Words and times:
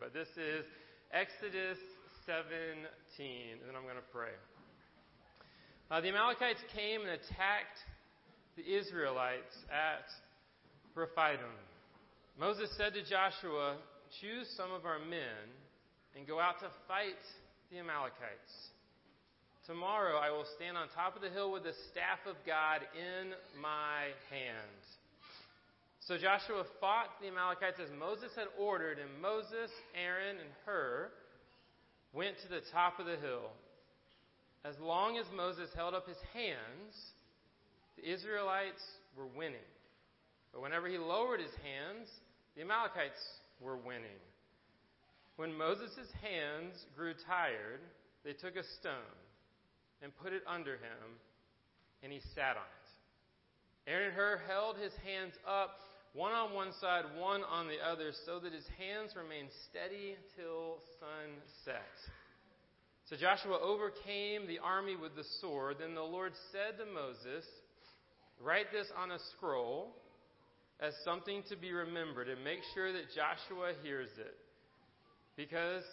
but 0.00 0.12
this 0.12 0.28
is 0.36 0.64
Exodus 1.12 1.78
17, 2.26 2.84
and 3.16 3.60
then 3.64 3.76
I'm 3.76 3.84
going 3.84 3.96
to 3.96 4.12
pray. 4.12 4.34
Uh, 5.90 6.00
the 6.00 6.08
Amalekites 6.08 6.60
came 6.74 7.00
and 7.00 7.10
attacked 7.10 7.78
the 8.56 8.64
Israelites 8.64 9.54
at 9.70 10.04
Rephidim. 10.94 11.54
Moses 12.38 12.68
said 12.76 12.94
to 12.94 13.02
Joshua, 13.02 13.76
Choose 14.20 14.48
some 14.56 14.72
of 14.72 14.84
our 14.84 14.98
men 14.98 15.48
and 16.16 16.26
go 16.26 16.40
out 16.40 16.60
to 16.60 16.68
fight 16.88 17.20
the 17.70 17.78
Amalekites. 17.78 18.52
Tomorrow 19.66 20.16
I 20.18 20.30
will 20.30 20.46
stand 20.56 20.76
on 20.76 20.88
top 20.94 21.16
of 21.16 21.22
the 21.22 21.30
hill 21.30 21.52
with 21.52 21.64
the 21.64 21.74
staff 21.90 22.22
of 22.28 22.36
God 22.46 22.80
in 22.94 23.34
my 23.60 24.14
hand. 24.30 24.85
So 26.06 26.16
Joshua 26.16 26.62
fought 26.78 27.18
the 27.20 27.26
Amalekites 27.26 27.80
as 27.82 27.90
Moses 27.98 28.30
had 28.36 28.46
ordered, 28.56 28.98
and 29.00 29.20
Moses, 29.20 29.74
Aaron, 29.92 30.38
and 30.38 30.50
Hur 30.64 31.10
went 32.12 32.38
to 32.42 32.48
the 32.48 32.62
top 32.72 33.00
of 33.00 33.06
the 33.06 33.16
hill. 33.16 33.50
As 34.64 34.78
long 34.78 35.18
as 35.18 35.26
Moses 35.34 35.68
held 35.74 35.94
up 35.94 36.06
his 36.06 36.22
hands, 36.32 36.94
the 37.96 38.08
Israelites 38.08 38.82
were 39.16 39.26
winning. 39.26 39.66
But 40.52 40.62
whenever 40.62 40.86
he 40.86 40.96
lowered 40.96 41.40
his 41.40 41.54
hands, 41.58 42.06
the 42.54 42.62
Amalekites 42.62 43.18
were 43.60 43.76
winning. 43.76 44.22
When 45.34 45.58
Moses' 45.58 46.14
hands 46.22 46.86
grew 46.96 47.14
tired, 47.26 47.80
they 48.24 48.32
took 48.32 48.54
a 48.54 48.62
stone 48.78 49.18
and 50.02 50.16
put 50.22 50.32
it 50.32 50.42
under 50.46 50.74
him, 50.74 51.18
and 52.04 52.12
he 52.12 52.20
sat 52.36 52.56
on 52.56 52.62
it. 52.62 53.90
Aaron 53.90 54.06
and 54.06 54.14
Hur 54.14 54.40
held 54.46 54.76
his 54.76 54.92
hands 55.04 55.34
up 55.46 55.80
one 56.16 56.32
on 56.32 56.54
one 56.54 56.72
side, 56.80 57.04
one 57.20 57.44
on 57.44 57.68
the 57.68 57.76
other, 57.84 58.10
so 58.24 58.40
that 58.40 58.52
his 58.52 58.64
hands 58.80 59.12
remained 59.14 59.50
steady 59.68 60.16
till 60.34 60.78
sunset. 60.98 61.92
So 63.10 63.16
Joshua 63.16 63.60
overcame 63.60 64.48
the 64.48 64.58
army 64.58 64.96
with 64.96 65.14
the 65.14 65.28
sword. 65.40 65.76
Then 65.78 65.94
the 65.94 66.02
Lord 66.02 66.32
said 66.50 66.78
to 66.78 66.86
Moses, 66.90 67.44
Write 68.42 68.72
this 68.72 68.88
on 68.96 69.10
a 69.10 69.18
scroll 69.36 69.94
as 70.80 70.92
something 71.04 71.42
to 71.48 71.56
be 71.56 71.72
remembered, 71.72 72.28
and 72.28 72.42
make 72.42 72.60
sure 72.74 72.92
that 72.92 73.12
Joshua 73.14 73.72
hears 73.82 74.10
it, 74.18 74.36
because 75.36 75.84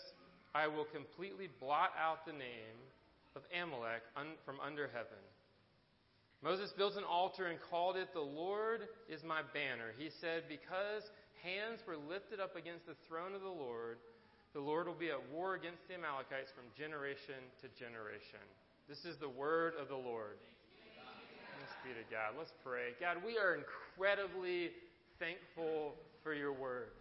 I 0.56 0.68
will 0.68 0.86
completely 0.86 1.48
blot 1.60 1.92
out 2.00 2.26
the 2.26 2.34
name 2.34 2.80
of 3.36 3.44
Amalek 3.52 4.04
un- 4.18 4.40
from 4.46 4.60
under 4.60 4.88
heaven. 4.88 5.20
Moses 6.44 6.74
built 6.76 6.98
an 6.98 7.08
altar 7.08 7.48
and 7.48 7.58
called 7.72 7.96
it, 7.96 8.12
The 8.12 8.20
Lord 8.20 8.92
is 9.08 9.24
my 9.24 9.40
banner. 9.54 9.96
He 9.98 10.12
said, 10.20 10.44
Because 10.52 11.08
hands 11.40 11.80
were 11.88 11.96
lifted 11.96 12.44
up 12.44 12.60
against 12.60 12.86
the 12.86 13.00
throne 13.08 13.32
of 13.34 13.42
the 13.42 13.48
Lord, 13.48 13.98
the 14.52 14.60
Lord 14.60 14.86
will 14.88 15.00
be 15.00 15.10
at 15.10 15.24
war 15.32 15.56
against 15.56 15.88
the 15.88 15.96
Amalekites 15.96 16.52
from 16.52 16.68
generation 16.78 17.40
to 17.64 17.72
generation. 17.80 18.44
This 18.92 19.08
is 19.08 19.16
the 19.24 19.32
word 19.32 19.74
of 19.80 19.88
the 19.88 19.96
Lord. 19.96 20.36
Thanks 21.56 21.74
be 21.80 21.96
to 21.96 22.04
God. 22.12 22.36
Let's 22.38 22.52
pray. 22.60 22.92
God, 23.00 23.24
we 23.26 23.40
are 23.40 23.56
incredibly 23.56 24.76
thankful 25.20 25.96
for 26.24 26.34
your 26.34 26.52
word. 26.52 26.92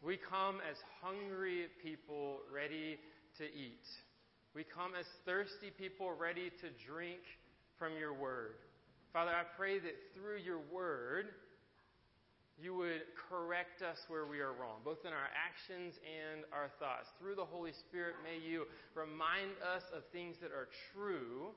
We 0.00 0.16
come 0.16 0.56
as 0.64 0.80
hungry 1.04 1.66
people 1.84 2.40
ready 2.48 2.96
to 3.36 3.44
eat. 3.44 3.84
We 4.54 4.64
come 4.64 4.92
as 4.98 5.04
thirsty 5.26 5.68
people 5.68 6.16
ready 6.18 6.48
to 6.48 6.68
drink 6.88 7.20
from 7.82 7.98
your 7.98 8.14
word. 8.14 8.54
Father, 9.12 9.32
I 9.34 9.42
pray 9.58 9.80
that 9.80 9.98
through 10.14 10.38
your 10.38 10.62
word, 10.70 11.34
you 12.54 12.76
would 12.76 13.02
correct 13.28 13.82
us 13.82 13.98
where 14.06 14.24
we 14.24 14.38
are 14.38 14.54
wrong, 14.54 14.78
both 14.84 15.02
in 15.02 15.10
our 15.10 15.26
actions 15.34 15.98
and 16.06 16.46
our 16.54 16.70
thoughts. 16.78 17.10
Through 17.18 17.34
the 17.34 17.44
Holy 17.44 17.72
Spirit, 17.90 18.14
may 18.22 18.38
you 18.38 18.70
remind 18.94 19.58
us 19.74 19.82
of 19.90 20.06
things 20.12 20.36
that 20.42 20.54
are 20.54 20.70
true 20.94 21.50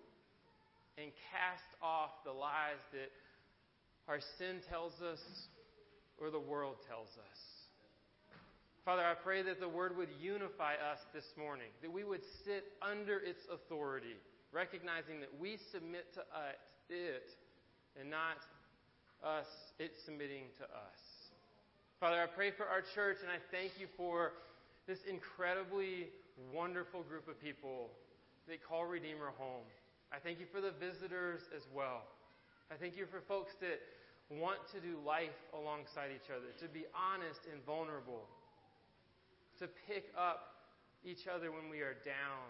and 0.98 1.14
cast 1.30 1.70
off 1.78 2.10
the 2.26 2.34
lies 2.34 2.82
that 2.90 3.14
our 4.10 4.18
sin 4.42 4.66
tells 4.68 4.98
us 5.06 5.22
or 6.18 6.32
the 6.32 6.42
world 6.42 6.78
tells 6.90 7.14
us. 7.22 7.40
Father, 8.84 9.06
I 9.06 9.14
pray 9.14 9.44
that 9.44 9.60
the 9.60 9.70
word 9.70 9.96
would 9.96 10.10
unify 10.20 10.74
us 10.74 11.06
this 11.14 11.30
morning, 11.38 11.70
that 11.84 11.94
we 11.94 12.04
would 12.04 12.26
sit 12.46 12.66
under 12.82 13.20
its 13.20 13.46
authority 13.54 14.18
recognizing 14.56 15.20
that 15.20 15.36
we 15.36 15.60
submit 15.72 16.16
to 16.16 16.24
it 16.88 17.28
and 18.00 18.10
not 18.10 18.40
us, 19.20 19.52
it 19.80 19.92
submitting 20.06 20.48
to 20.56 20.64
us. 20.64 21.02
Father, 22.00 22.24
I 22.24 22.28
pray 22.28 22.52
for 22.56 22.64
our 22.64 22.80
church 22.96 23.20
and 23.20 23.28
I 23.28 23.44
thank 23.52 23.76
you 23.76 23.88
for 24.00 24.32
this 24.88 25.00
incredibly 25.10 26.08
wonderful 26.56 27.04
group 27.04 27.28
of 27.28 27.36
people 27.42 27.92
that 28.48 28.64
call 28.64 28.86
Redeemer 28.86 29.36
home. 29.36 29.68
I 30.14 30.24
thank 30.24 30.40
you 30.40 30.48
for 30.48 30.62
the 30.62 30.72
visitors 30.72 31.42
as 31.52 31.68
well. 31.76 32.08
I 32.72 32.76
thank 32.76 32.96
you 32.96 33.06
for 33.12 33.20
folks 33.28 33.52
that 33.60 33.84
want 34.32 34.64
to 34.72 34.80
do 34.80 34.96
life 35.06 35.36
alongside 35.52 36.16
each 36.16 36.32
other, 36.32 36.56
to 36.64 36.68
be 36.72 36.88
honest 36.96 37.44
and 37.52 37.60
vulnerable, 37.66 38.24
to 39.60 39.68
pick 39.88 40.08
up 40.16 40.56
each 41.04 41.28
other 41.28 41.52
when 41.52 41.70
we 41.70 41.82
are 41.82 41.98
down, 42.06 42.50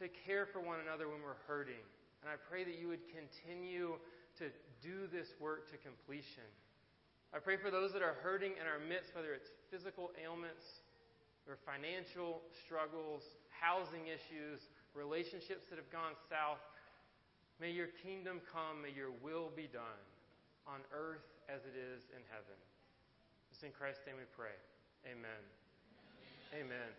to 0.00 0.08
care 0.26 0.46
for 0.46 0.60
one 0.60 0.80
another 0.80 1.08
when 1.08 1.22
we're 1.24 1.40
hurting. 1.48 1.80
And 2.20 2.28
I 2.28 2.36
pray 2.36 2.64
that 2.64 2.76
you 2.76 2.88
would 2.88 3.04
continue 3.12 3.96
to 4.38 4.52
do 4.82 5.08
this 5.08 5.32
work 5.40 5.70
to 5.72 5.76
completion. 5.80 6.44
I 7.32 7.38
pray 7.38 7.56
for 7.56 7.70
those 7.70 7.92
that 7.92 8.02
are 8.02 8.16
hurting 8.20 8.52
in 8.60 8.64
our 8.68 8.80
midst, 8.80 9.14
whether 9.16 9.32
it's 9.32 9.48
physical 9.70 10.12
ailments 10.20 10.64
or 11.48 11.56
financial 11.64 12.42
struggles, 12.64 13.22
housing 13.52 14.08
issues, 14.08 14.60
relationships 14.92 15.68
that 15.70 15.76
have 15.76 15.88
gone 15.92 16.16
south. 16.28 16.60
May 17.60 17.72
your 17.72 17.88
kingdom 18.04 18.44
come, 18.52 18.84
may 18.84 18.92
your 18.92 19.12
will 19.24 19.48
be 19.54 19.68
done 19.68 20.00
on 20.68 20.84
earth 20.92 21.24
as 21.48 21.64
it 21.64 21.76
is 21.78 22.04
in 22.12 22.20
heaven. 22.28 22.58
It's 23.54 23.62
in 23.62 23.72
Christ's 23.72 24.04
name 24.04 24.20
we 24.20 24.28
pray. 24.36 24.52
Amen. 25.08 25.40
Amen. 26.52 26.68
Amen. 26.68 26.90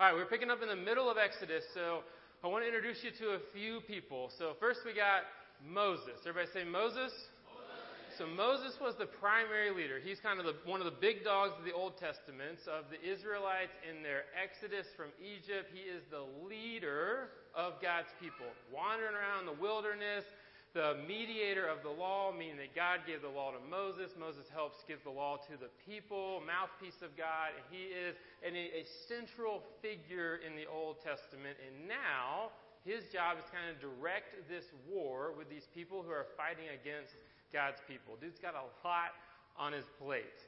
All 0.00 0.10
right, 0.10 0.16
we're 0.16 0.26
picking 0.26 0.50
up 0.50 0.64
in 0.64 0.68
the 0.72 0.80
middle 0.80 1.12
of 1.12 1.18
Exodus, 1.20 1.62
so 1.74 2.02
I 2.42 2.48
want 2.48 2.64
to 2.64 2.68
introduce 2.72 3.04
you 3.04 3.12
to 3.20 3.36
a 3.36 3.40
few 3.52 3.84
people. 3.84 4.32
So, 4.40 4.56
first 4.56 4.80
we 4.88 4.96
got 4.96 5.28
Moses. 5.60 6.24
Everybody 6.24 6.48
say 6.56 6.64
Moses? 6.64 7.12
Moses. 7.12 8.16
So, 8.16 8.24
Moses 8.24 8.80
was 8.80 8.96
the 8.96 9.04
primary 9.04 9.68
leader. 9.68 10.00
He's 10.00 10.24
kind 10.24 10.40
of 10.40 10.48
the, 10.48 10.56
one 10.64 10.80
of 10.80 10.88
the 10.88 10.96
big 11.04 11.20
dogs 11.20 11.52
of 11.60 11.68
the 11.68 11.76
Old 11.76 12.00
Testament 12.00 12.64
of 12.64 12.88
the 12.88 12.96
Israelites 12.96 13.76
in 13.84 14.00
their 14.00 14.24
exodus 14.32 14.88
from 14.96 15.12
Egypt. 15.20 15.68
He 15.68 15.84
is 15.84 16.00
the 16.08 16.24
leader 16.48 17.28
of 17.52 17.76
God's 17.84 18.08
people, 18.16 18.48
wandering 18.72 19.12
around 19.12 19.44
the 19.44 19.60
wilderness, 19.60 20.24
the 20.72 21.02
mediator 21.02 21.66
of 21.66 21.82
the 21.82 21.90
law, 21.90 22.30
meaning 22.30 22.56
that 22.62 22.78
God 22.78 23.02
gave 23.02 23.26
the 23.26 23.32
law 23.32 23.50
to 23.50 23.58
Moses. 23.66 24.14
Moses 24.14 24.46
helps 24.54 24.78
give 24.86 25.02
the 25.02 25.10
law 25.10 25.34
to 25.50 25.58
the 25.58 25.66
people, 25.82 26.38
mouthpiece 26.46 27.02
of 27.02 27.18
God. 27.18 27.50
He 27.74 27.90
is 27.90 28.14
an, 28.46 28.54
a 28.54 28.86
central 29.10 29.66
figure 29.82 30.38
in 30.46 30.54
the 30.54 30.70
Old 30.70 31.02
Testament. 31.02 31.58
And 31.58 31.90
now 31.90 32.54
his 32.86 33.02
job 33.10 33.42
is 33.42 33.46
kind 33.50 33.66
of 33.66 33.82
direct 33.82 34.46
this 34.46 34.64
war 34.86 35.34
with 35.34 35.50
these 35.50 35.66
people 35.74 36.06
who 36.06 36.14
are 36.14 36.30
fighting 36.38 36.70
against 36.70 37.18
God's 37.50 37.82
people. 37.90 38.14
Dude's 38.22 38.38
got 38.38 38.54
a 38.54 38.66
lot 38.86 39.10
on 39.58 39.74
his 39.74 39.84
plate. 39.98 40.38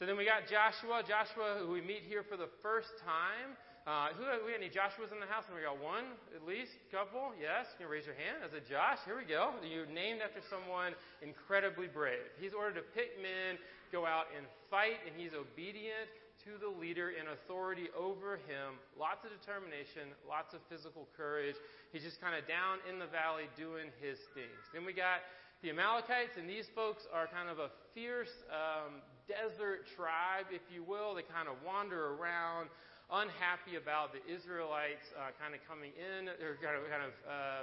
So 0.00 0.08
then 0.08 0.16
we 0.16 0.24
got 0.24 0.48
Joshua. 0.48 1.04
Joshua, 1.04 1.60
who 1.60 1.72
we 1.72 1.84
meet 1.84 2.04
here 2.08 2.24
for 2.24 2.40
the 2.40 2.48
first 2.64 2.96
time. 3.04 3.56
Uh, 3.86 4.10
who 4.18 4.26
we 4.42 4.50
got 4.50 4.58
any 4.58 4.66
Joshua's 4.66 5.14
in 5.14 5.22
the 5.22 5.30
house? 5.30 5.46
And 5.46 5.54
we 5.54 5.62
got 5.62 5.78
one 5.78 6.18
at 6.34 6.42
least, 6.42 6.74
couple. 6.90 7.30
Yes, 7.38 7.70
you 7.78 7.86
can 7.86 7.90
raise 7.94 8.02
your 8.02 8.18
hand. 8.18 8.42
As 8.42 8.50
a 8.50 8.58
Josh, 8.58 8.98
here 9.06 9.14
we 9.14 9.22
go. 9.22 9.54
You're 9.62 9.86
named 9.86 10.26
after 10.26 10.42
someone 10.50 10.90
incredibly 11.22 11.86
brave. 11.86 12.26
He's 12.34 12.50
ordered 12.50 12.82
to 12.82 12.86
pick 12.98 13.14
men, 13.22 13.62
go 13.94 14.02
out 14.02 14.26
and 14.34 14.42
fight, 14.74 14.98
and 15.06 15.14
he's 15.14 15.38
obedient 15.38 16.10
to 16.50 16.58
the 16.58 16.66
leader 16.66 17.14
in 17.14 17.30
authority 17.30 17.86
over 17.94 18.42
him. 18.50 18.74
Lots 18.98 19.22
of 19.22 19.30
determination, 19.30 20.10
lots 20.26 20.50
of 20.50 20.66
physical 20.66 21.06
courage. 21.14 21.54
He's 21.94 22.02
just 22.02 22.18
kind 22.18 22.34
of 22.34 22.42
down 22.50 22.82
in 22.90 22.98
the 22.98 23.06
valley 23.06 23.46
doing 23.54 23.94
his 24.02 24.18
things. 24.34 24.66
Then 24.74 24.82
we 24.82 24.98
got 24.98 25.22
the 25.62 25.70
Amalekites, 25.70 26.34
and 26.34 26.50
these 26.50 26.66
folks 26.74 27.06
are 27.14 27.30
kind 27.30 27.46
of 27.46 27.62
a 27.62 27.70
fierce 27.94 28.34
um, 28.50 28.98
desert 29.30 29.86
tribe, 29.94 30.50
if 30.50 30.66
you 30.74 30.82
will. 30.82 31.14
They 31.14 31.22
kind 31.22 31.46
of 31.46 31.54
wander 31.62 32.18
around 32.18 32.66
unhappy 33.10 33.78
about 33.78 34.10
the 34.10 34.22
Israelites 34.26 35.06
uh, 35.14 35.30
kind 35.38 35.54
of 35.54 35.62
coming 35.70 35.94
in, 35.94 36.26
or 36.42 36.58
kind 36.58 36.74
of, 36.74 36.82
kind 36.90 37.04
of, 37.06 37.14
uh, 37.22 37.62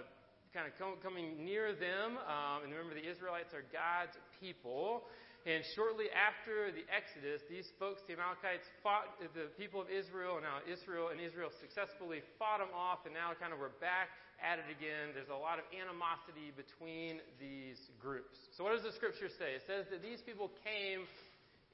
kind 0.55 0.65
of 0.69 0.73
com- 0.79 0.99
coming 1.03 1.43
near 1.43 1.75
them. 1.75 2.15
Um, 2.23 2.63
and 2.63 2.71
remember, 2.71 2.95
the 2.95 3.03
Israelites 3.03 3.51
are 3.51 3.65
God's 3.71 4.15
people. 4.39 5.03
And 5.43 5.59
shortly 5.75 6.07
after 6.15 6.71
the 6.71 6.87
Exodus, 6.87 7.43
these 7.51 7.67
folks, 7.75 7.99
the 8.07 8.15
Amalekites, 8.15 8.63
fought 8.79 9.11
the 9.19 9.51
people 9.59 9.83
of 9.83 9.91
Israel, 9.91 10.39
and 10.39 10.47
now 10.47 10.63
Israel 10.63 11.11
and 11.11 11.19
Israel 11.19 11.51
successfully 11.59 12.23
fought 12.39 12.63
them 12.63 12.71
off, 12.71 13.03
and 13.03 13.11
now 13.11 13.35
kind 13.35 13.51
of 13.51 13.59
we're 13.59 13.75
back 13.83 14.07
at 14.39 14.55
it 14.55 14.71
again. 14.71 15.11
There's 15.11 15.27
a 15.27 15.35
lot 15.35 15.59
of 15.59 15.67
animosity 15.75 16.55
between 16.55 17.19
these 17.43 17.91
groups. 17.99 18.39
So, 18.55 18.63
what 18.63 18.71
does 18.71 18.87
the 18.87 18.95
scripture 18.95 19.27
say? 19.27 19.59
It 19.59 19.67
says 19.67 19.83
that 19.91 19.99
these 19.99 20.23
people 20.23 20.47
came 20.63 21.03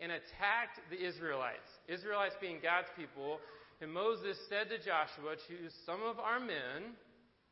and 0.02 0.18
attacked 0.18 0.82
the 0.90 0.98
Israelites. 0.98 1.70
Israelites 1.86 2.34
being 2.42 2.58
God's 2.64 2.90
people. 2.98 3.38
And 3.82 3.92
Moses 3.92 4.36
said 4.50 4.68
to 4.70 4.78
Joshua, 4.78 5.40
Choose 5.48 5.72
some 5.86 6.04
of 6.04 6.20
our 6.20 6.40
men 6.40 7.00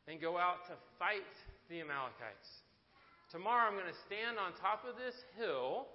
and 0.06 0.20
go 0.20 0.36
out 0.36 0.68
to 0.68 0.76
fight 0.98 1.32
the 1.68 1.80
Amalekites. 1.80 2.48
Tomorrow 3.32 3.68
I'm 3.68 3.76
going 3.76 3.88
to 3.88 4.04
stand 4.08 4.36
on 4.36 4.56
top 4.60 4.84
of 4.88 4.96
this 4.96 5.16
hill 5.36 5.88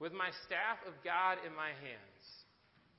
with 0.00 0.12
my 0.12 0.28
staff 0.44 0.80
of 0.88 0.96
God 1.04 1.40
in 1.44 1.52
my 1.56 1.72
hands. 1.80 2.24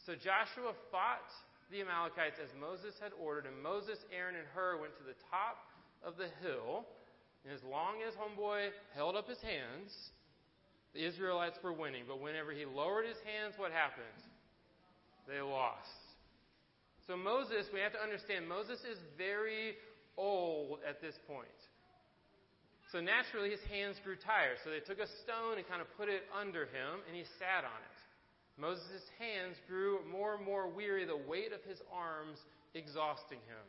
So 0.06 0.14
Joshua 0.14 0.74
fought 0.90 1.30
the 1.74 1.82
Amalekites 1.82 2.38
as 2.38 2.50
Moses 2.58 2.94
had 3.02 3.10
ordered, 3.18 3.50
and 3.50 3.58
Moses, 3.62 3.98
Aaron, 4.14 4.38
and 4.38 4.46
Hur 4.54 4.78
went 4.78 4.94
to 5.02 5.06
the 5.06 5.18
top 5.34 5.66
of 6.06 6.14
the 6.18 6.30
hill. 6.46 6.86
And 7.42 7.54
as 7.54 7.62
long 7.66 8.06
as 8.06 8.14
homeboy 8.14 8.70
held 8.94 9.18
up 9.18 9.26
his 9.26 9.42
hands, 9.42 9.90
the 10.94 11.02
Israelites 11.06 11.58
were 11.66 11.74
winning. 11.74 12.06
But 12.08 12.22
whenever 12.22 12.54
he 12.54 12.66
lowered 12.66 13.06
his 13.06 13.18
hands, 13.26 13.58
what 13.58 13.74
happened? 13.74 14.22
They 15.26 15.42
lost. 15.42 16.05
So 17.08 17.16
Moses, 17.16 17.70
we 17.74 17.80
have 17.80 17.94
to 17.94 18.02
understand, 18.02 18.50
Moses 18.50 18.80
is 18.82 18.98
very 19.18 19.78
old 20.18 20.80
at 20.88 21.02
this 21.02 21.16
point. 21.28 21.60
So 22.92 23.00
naturally, 23.00 23.50
his 23.52 23.62
hands 23.70 23.98
grew 24.04 24.16
tired. 24.16 24.58
So 24.64 24.70
they 24.70 24.80
took 24.80 24.98
a 24.98 25.10
stone 25.22 25.58
and 25.58 25.68
kind 25.68 25.82
of 25.82 25.88
put 25.98 26.10
it 26.10 26.24
under 26.34 26.66
him, 26.66 27.06
and 27.08 27.16
he 27.16 27.26
sat 27.38 27.66
on 27.66 27.78
it. 27.78 27.98
Moses' 28.58 29.04
hands 29.20 29.58
grew 29.68 30.00
more 30.10 30.36
and 30.36 30.46
more 30.46 30.70
weary, 30.70 31.06
the 31.06 31.18
weight 31.28 31.52
of 31.52 31.62
his 31.68 31.82
arms 31.94 32.40
exhausting 32.74 33.40
him. 33.46 33.66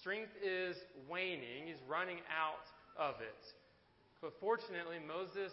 Strength 0.00 0.32
is 0.42 0.76
waning, 1.08 1.66
he's 1.66 1.82
running 1.88 2.18
out 2.32 2.66
of 2.98 3.20
it. 3.20 3.42
But 4.20 4.32
fortunately, 4.40 4.96
Moses, 5.06 5.52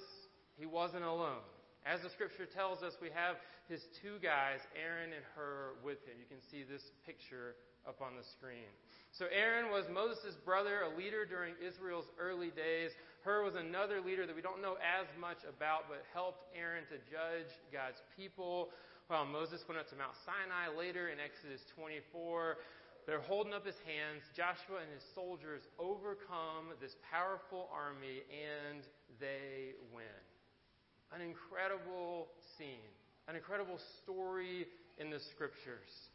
he 0.58 0.66
wasn't 0.66 1.04
alone. 1.04 1.44
As 1.86 2.02
the 2.02 2.10
scripture 2.10 2.50
tells 2.50 2.82
us, 2.82 2.98
we 2.98 3.14
have 3.14 3.38
his 3.70 3.86
two 4.02 4.18
guys, 4.18 4.66
Aaron 4.74 5.14
and 5.14 5.22
Hur, 5.38 5.78
with 5.86 6.02
him. 6.10 6.18
You 6.18 6.26
can 6.26 6.42
see 6.42 6.66
this 6.66 6.82
picture 7.06 7.54
up 7.86 8.02
on 8.02 8.18
the 8.18 8.26
screen. 8.26 8.74
So 9.14 9.30
Aaron 9.30 9.70
was 9.70 9.86
Moses' 9.94 10.34
brother, 10.34 10.82
a 10.82 10.98
leader 10.98 11.30
during 11.30 11.54
Israel's 11.62 12.10
early 12.18 12.50
days. 12.50 12.90
Hur 13.22 13.46
was 13.46 13.54
another 13.54 14.02
leader 14.02 14.26
that 14.26 14.36
we 14.36 14.42
don't 14.42 14.66
know 14.66 14.82
as 14.82 15.06
much 15.22 15.46
about, 15.46 15.86
but 15.86 16.02
helped 16.10 16.50
Aaron 16.58 16.90
to 16.90 16.98
judge 17.06 17.54
God's 17.70 18.02
people. 18.18 18.74
While 19.06 19.30
Moses 19.30 19.62
went 19.70 19.78
up 19.78 19.88
to 19.94 19.96
Mount 19.96 20.18
Sinai 20.26 20.74
later 20.74 21.14
in 21.14 21.22
Exodus 21.22 21.62
24, 21.78 22.58
they're 23.06 23.22
holding 23.22 23.54
up 23.54 23.62
his 23.62 23.78
hands. 23.86 24.26
Joshua 24.34 24.82
and 24.82 24.90
his 24.90 25.06
soldiers 25.14 25.70
overcome 25.78 26.74
this 26.82 26.98
powerful 27.06 27.70
army, 27.70 28.26
and 28.34 28.82
they 29.22 29.78
win. 29.94 30.26
An 31.14 31.22
incredible 31.22 32.28
scene, 32.58 32.92
an 33.28 33.36
incredible 33.36 33.80
story 34.02 34.68
in 34.98 35.10
the 35.10 35.20
scriptures. 35.20 36.10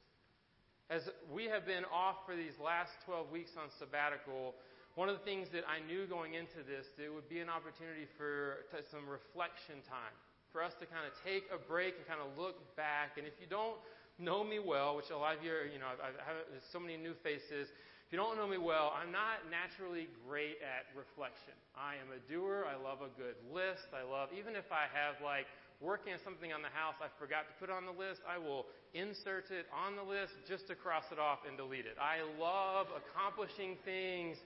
As 0.90 1.08
we 1.30 1.46
have 1.46 1.64
been 1.64 1.86
off 1.94 2.26
for 2.26 2.34
these 2.34 2.58
last 2.58 2.90
12 3.06 3.30
weeks 3.30 3.54
on 3.54 3.70
sabbatical, 3.78 4.54
one 4.98 5.08
of 5.08 5.14
the 5.14 5.24
things 5.24 5.46
that 5.54 5.62
I 5.70 5.78
knew 5.86 6.04
going 6.10 6.34
into 6.34 6.66
this, 6.66 6.90
that 6.98 7.06
it 7.06 7.14
would 7.14 7.30
be 7.30 7.38
an 7.38 7.48
opportunity 7.48 8.10
for 8.18 8.66
some 8.90 9.06
reflection 9.06 9.78
time, 9.86 10.12
for 10.50 10.60
us 10.66 10.74
to 10.82 10.86
kind 10.90 11.06
of 11.06 11.14
take 11.22 11.46
a 11.54 11.60
break 11.62 11.94
and 11.94 12.04
kind 12.10 12.18
of 12.18 12.34
look 12.34 12.58
back. 12.74 13.14
And 13.14 13.24
if 13.24 13.38
you 13.38 13.46
don't 13.46 13.78
know 14.20 14.44
me 14.44 14.58
well, 14.60 14.96
which 14.96 15.10
a 15.10 15.16
lot 15.16 15.36
of 15.36 15.42
you, 15.42 15.50
are, 15.50 15.64
you 15.64 15.80
know, 15.80 15.88
I 15.98 16.12
have 16.28 16.44
so 16.72 16.78
many 16.78 16.96
new 16.96 17.14
faces. 17.24 17.68
If 17.70 18.08
you 18.12 18.18
don't 18.18 18.36
know 18.36 18.46
me 18.46 18.58
well, 18.58 18.92
I'm 18.92 19.10
not 19.10 19.46
naturally 19.48 20.10
great 20.26 20.58
at 20.60 20.90
reflection. 20.98 21.54
I 21.72 21.94
am 21.96 22.10
a 22.12 22.20
doer. 22.26 22.66
I 22.66 22.74
love 22.76 23.00
a 23.00 23.12
good 23.14 23.38
list. 23.48 23.88
I 23.94 24.02
love, 24.02 24.30
even 24.34 24.58
if 24.58 24.66
I 24.74 24.90
have 24.90 25.22
like 25.22 25.46
working 25.80 26.12
on 26.12 26.20
something 26.20 26.52
on 26.52 26.60
the 26.60 26.74
house 26.76 26.98
I 27.00 27.08
forgot 27.16 27.48
to 27.48 27.54
put 27.56 27.72
on 27.72 27.88
the 27.88 27.96
list, 27.96 28.20
I 28.28 28.36
will 28.36 28.68
insert 28.92 29.48
it 29.48 29.64
on 29.72 29.96
the 29.96 30.04
list 30.04 30.36
just 30.44 30.68
to 30.68 30.76
cross 30.76 31.08
it 31.08 31.18
off 31.18 31.48
and 31.48 31.56
delete 31.56 31.88
it. 31.88 31.96
I 31.96 32.20
love 32.36 32.92
accomplishing 32.92 33.80
things, 33.84 34.36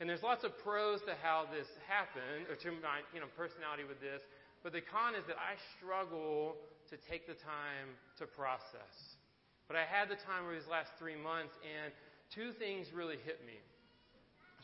and 0.00 0.08
there's 0.08 0.24
lots 0.24 0.42
of 0.42 0.56
pros 0.64 0.98
to 1.06 1.14
how 1.22 1.46
this 1.52 1.68
happened, 1.86 2.50
or 2.50 2.56
to 2.58 2.72
my 2.82 3.06
you 3.14 3.20
know, 3.20 3.30
personality 3.36 3.86
with 3.86 4.00
this. 4.00 4.24
But 4.64 4.72
the 4.72 4.82
con 4.82 5.14
is 5.14 5.24
that 5.28 5.38
I 5.38 5.54
struggle 5.78 6.56
to 6.90 6.96
take 7.08 7.28
the 7.28 7.38
time 7.38 7.94
to 8.18 8.26
process. 8.26 9.19
But 9.70 9.78
I 9.78 9.86
had 9.86 10.10
the 10.10 10.18
time 10.18 10.50
over 10.50 10.52
these 10.58 10.66
last 10.66 10.90
three 10.98 11.14
months, 11.14 11.54
and 11.62 11.94
two 12.34 12.50
things 12.58 12.90
really 12.90 13.22
hit 13.22 13.38
me. 13.46 13.54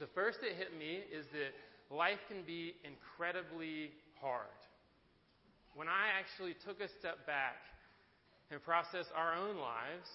The 0.02 0.10
first 0.10 0.42
that 0.42 0.58
hit 0.58 0.74
me 0.74 1.06
is 1.06 1.30
that 1.30 1.54
life 1.94 2.18
can 2.26 2.42
be 2.42 2.74
incredibly 2.82 3.94
hard 4.18 4.50
when 5.76 5.92
I 5.92 6.08
actually 6.16 6.56
took 6.64 6.80
a 6.80 6.88
step 6.88 7.28
back 7.28 7.60
and 8.48 8.56
processed 8.64 9.12
our 9.12 9.36
own 9.36 9.60
lives, 9.60 10.08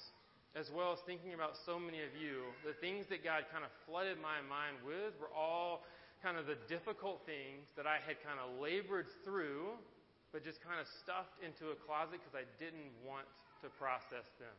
as 0.57 0.73
well 0.73 0.89
as 0.91 0.99
thinking 1.05 1.37
about 1.37 1.53
so 1.53 1.77
many 1.77 2.01
of 2.01 2.17
you, 2.17 2.49
the 2.65 2.73
things 2.81 3.05
that 3.13 3.21
God 3.21 3.45
kind 3.53 3.61
of 3.61 3.69
flooded 3.85 4.17
my 4.17 4.41
mind 4.49 4.81
with 4.81 5.13
were 5.21 5.29
all 5.29 5.85
kind 6.25 6.35
of 6.35 6.49
the 6.49 6.57
difficult 6.65 7.21
things 7.29 7.69
that 7.77 7.85
I 7.85 8.01
had 8.01 8.17
kind 8.25 8.41
of 8.41 8.57
labored 8.57 9.05
through, 9.21 9.77
but 10.33 10.41
just 10.41 10.65
kind 10.65 10.81
of 10.81 10.89
stuffed 11.05 11.37
into 11.45 11.69
a 11.69 11.77
closet 11.85 12.17
because 12.17 12.33
I 12.33 12.49
didn't 12.57 12.89
want 13.05 13.29
to 13.61 13.69
process 13.77 14.25
them. 14.41 14.57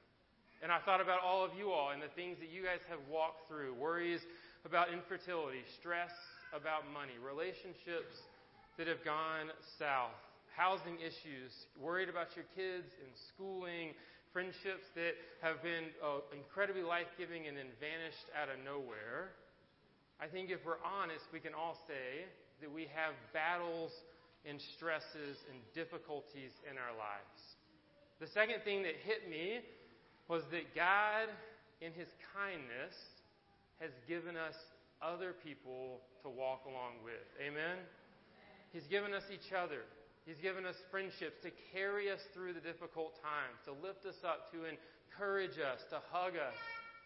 And 0.63 0.71
I 0.71 0.79
thought 0.79 1.03
about 1.03 1.19
all 1.27 1.43
of 1.45 1.51
you 1.59 1.75
all 1.75 1.91
and 1.91 1.99
the 1.99 2.15
things 2.15 2.39
that 2.39 2.47
you 2.47 2.63
guys 2.63 2.79
have 2.87 3.03
walked 3.11 3.51
through 3.51 3.75
worries 3.75 4.23
about 4.65 4.95
infertility, 4.95 5.67
stress 5.83 6.15
about 6.55 6.87
money, 6.87 7.19
relationships 7.19 8.15
that 8.79 8.87
have 8.87 9.03
gone 9.03 9.51
south, 9.75 10.15
housing 10.55 11.03
issues, 11.03 11.51
worried 11.75 12.07
about 12.07 12.31
your 12.39 12.47
kids 12.55 12.87
and 13.03 13.11
schooling, 13.35 13.91
friendships 14.31 14.87
that 14.95 15.19
have 15.43 15.59
been 15.67 15.91
uh, 15.99 16.23
incredibly 16.31 16.87
life 16.87 17.11
giving 17.19 17.51
and 17.51 17.59
then 17.59 17.75
vanished 17.83 18.31
out 18.39 18.47
of 18.47 18.63
nowhere. 18.63 19.35
I 20.23 20.31
think 20.31 20.55
if 20.55 20.63
we're 20.63 20.81
honest, 20.87 21.27
we 21.35 21.43
can 21.43 21.59
all 21.59 21.75
say 21.91 22.31
that 22.63 22.71
we 22.71 22.87
have 22.95 23.19
battles 23.35 23.91
and 24.47 24.63
stresses 24.79 25.43
and 25.51 25.59
difficulties 25.75 26.55
in 26.71 26.79
our 26.79 26.95
lives. 26.95 27.59
The 28.23 28.31
second 28.31 28.63
thing 28.63 28.87
that 28.87 28.95
hit 29.03 29.27
me 29.27 29.67
was 30.29 30.43
that 30.51 30.75
God, 30.75 31.29
in 31.81 31.93
His 31.93 32.09
kindness, 32.35 32.95
has 33.81 33.91
given 34.07 34.37
us 34.37 34.55
other 35.03 35.35
people 35.45 36.01
to 36.23 36.31
walk 36.31 36.63
along 36.67 37.03
with. 37.03 37.27
Amen? 37.43 37.83
He's 38.73 38.87
given 38.87 39.13
us 39.13 39.27
each 39.29 39.53
other. 39.53 39.83
He's 40.25 40.39
given 40.39 40.65
us 40.65 40.79
friendships 40.91 41.43
to 41.43 41.51
carry 41.75 42.07
us 42.11 42.23
through 42.33 42.55
the 42.55 42.63
difficult 42.63 43.19
times, 43.19 43.59
to 43.67 43.75
lift 43.75 44.07
us 44.07 44.23
up, 44.23 44.55
to 44.55 44.63
encourage 44.71 45.59
us, 45.59 45.83
to 45.91 45.99
hug 46.15 46.39
us, 46.39 46.55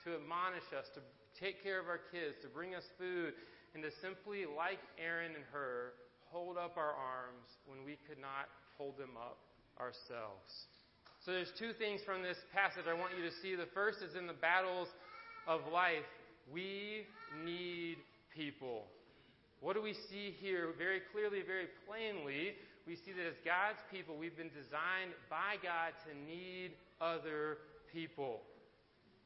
to 0.05 0.21
admonish 0.21 0.69
us, 0.77 0.85
to 0.93 1.01
take 1.41 1.65
care 1.65 1.81
of 1.81 1.89
our 1.89 2.01
kids, 2.13 2.37
to 2.45 2.49
bring 2.53 2.77
us 2.77 2.85
food, 3.01 3.33
and 3.73 3.83
to 3.83 3.91
simply, 4.05 4.45
like 4.45 4.79
Aaron 5.01 5.33
and 5.33 5.45
Hur, 5.51 5.97
hold 6.29 6.57
up 6.61 6.77
our 6.77 6.93
arms 6.93 7.49
when 7.65 7.85
we 7.85 7.97
could 8.05 8.21
not 8.21 8.53
hold 8.77 9.01
them 9.01 9.17
up 9.17 9.41
ourselves. 9.81 10.69
So 11.27 11.35
there's 11.35 11.51
two 11.59 11.75
things 11.75 12.07
from 12.07 12.23
this 12.23 12.39
passage 12.55 12.87
I 12.87 12.95
want 12.95 13.19
you 13.19 13.27
to 13.27 13.35
see. 13.43 13.59
The 13.59 13.67
first 13.75 13.99
is 13.99 14.15
in 14.15 14.31
the 14.31 14.39
battles 14.39 14.87
of 15.51 15.59
life, 15.75 16.07
we 16.55 17.03
need 17.43 17.99
people. 18.31 18.87
What 19.59 19.75
do 19.75 19.83
we 19.83 19.91
see 20.07 20.39
here 20.39 20.71
very 20.79 21.03
clearly, 21.11 21.43
very 21.43 21.67
plainly? 21.83 22.55
we 22.87 22.95
see 22.95 23.11
that 23.11 23.27
as 23.27 23.35
God's 23.43 23.83
people, 23.91 24.15
we've 24.15 24.39
been 24.39 24.55
designed 24.55 25.19
by 25.27 25.59
God 25.59 25.99
to 26.07 26.15
need 26.15 26.79
other 27.03 27.59
people. 27.91 28.47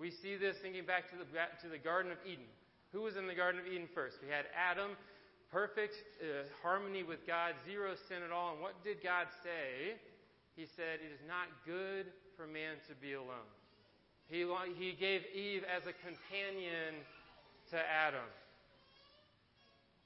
We 0.00 0.08
see 0.08 0.40
this 0.40 0.56
thinking 0.64 0.88
back 0.88 1.12
to 1.12 1.20
the, 1.20 1.28
to 1.28 1.68
the 1.68 1.76
Garden 1.76 2.16
of 2.16 2.18
Eden. 2.24 2.48
Who 2.96 3.04
was 3.04 3.20
in 3.20 3.28
the 3.28 3.36
Garden 3.36 3.60
of 3.60 3.68
Eden 3.68 3.92
first? 3.92 4.16
We 4.24 4.32
had 4.32 4.48
Adam, 4.56 4.96
perfect 5.52 6.00
uh, 6.16 6.48
harmony 6.64 7.04
with 7.04 7.26
God, 7.28 7.52
zero 7.68 7.92
sin 8.08 8.24
at 8.24 8.32
all. 8.32 8.56
And 8.56 8.64
what 8.64 8.80
did 8.80 9.04
God 9.04 9.28
say? 9.44 10.00
He 10.56 10.66
said, 10.76 11.00
It 11.00 11.12
is 11.12 11.22
not 11.26 11.48
good 11.64 12.06
for 12.36 12.46
man 12.46 12.76
to 12.88 12.94
be 12.98 13.14
alone. 13.14 13.48
He, 14.30 14.46
he 14.78 14.94
gave 14.94 15.22
Eve 15.34 15.62
as 15.66 15.82
a 15.90 15.94
companion 16.06 17.02
to 17.70 17.78
Adam. 17.78 18.26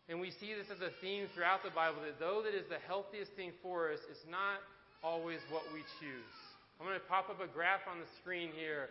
And 0.09 0.21
we 0.21 0.33
see 0.37 0.53
this 0.53 0.69
as 0.69 0.81
a 0.85 0.93
theme 1.01 1.29
throughout 1.33 1.65
the 1.65 1.73
Bible 1.73 2.05
that 2.05 2.21
though 2.21 2.45
that 2.45 2.53
is 2.53 2.69
the 2.69 2.81
healthiest 2.89 3.33
thing 3.37 3.53
for 3.65 3.93
us, 3.93 4.01
it's 4.11 4.25
not 4.29 4.61
always 5.01 5.41
what 5.49 5.65
we 5.73 5.81
choose. 6.01 6.37
I'm 6.81 6.85
going 6.85 7.01
to 7.01 7.09
pop 7.09 7.29
up 7.33 7.41
a 7.41 7.49
graph 7.49 7.85
on 7.89 8.01
the 8.01 8.11
screen 8.21 8.53
here. 8.53 8.89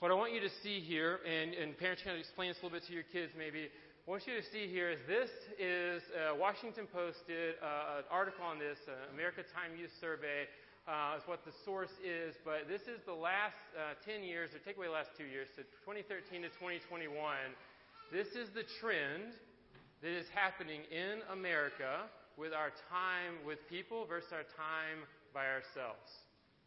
What 0.00 0.08
I 0.08 0.16
want 0.16 0.32
you 0.32 0.40
to 0.40 0.52
see 0.64 0.80
here, 0.80 1.20
and, 1.28 1.52
and 1.52 1.76
parents 1.76 2.00
can 2.00 2.16
explain 2.16 2.48
this 2.48 2.60
a 2.60 2.64
little 2.64 2.80
bit 2.80 2.88
to 2.88 2.94
your 2.96 3.04
kids 3.12 3.32
maybe. 3.36 3.68
What 4.08 4.24
I 4.24 4.24
want 4.24 4.28
you 4.32 4.36
to 4.40 4.48
see 4.48 4.64
here 4.64 4.88
is 4.88 5.00
this 5.04 5.28
is 5.60 6.00
uh, 6.16 6.36
Washington 6.40 6.88
Post 6.88 7.20
did 7.28 7.60
uh, 7.60 8.00
an 8.00 8.08
article 8.08 8.48
on 8.48 8.56
this, 8.56 8.80
uh, 8.88 9.12
America 9.12 9.44
Time 9.52 9.76
Use 9.76 9.92
Survey. 10.00 10.48
Uh, 10.88 11.14
is 11.14 11.22
what 11.28 11.44
the 11.44 11.52
source 11.64 11.92
is, 12.02 12.34
but 12.42 12.66
this 12.66 12.82
is 12.88 12.98
the 13.06 13.14
last 13.14 13.60
uh, 13.76 13.94
10 14.02 14.24
years, 14.24 14.50
or 14.56 14.58
take 14.64 14.76
away 14.76 14.88
the 14.88 14.96
last 14.96 15.12
two 15.14 15.28
years, 15.28 15.46
so 15.54 15.62
2013 15.86 16.42
to 16.42 16.48
2021. 16.56 17.12
This 18.10 18.34
is 18.34 18.50
the 18.56 18.64
trend 18.80 19.36
that 20.02 20.10
is 20.10 20.26
happening 20.34 20.80
in 20.90 21.20
America 21.30 22.08
with 22.40 22.56
our 22.56 22.72
time 22.88 23.36
with 23.44 23.60
people 23.68 24.08
versus 24.08 24.32
our 24.32 24.48
time 24.56 25.04
by 25.36 25.46
ourselves. 25.46 26.08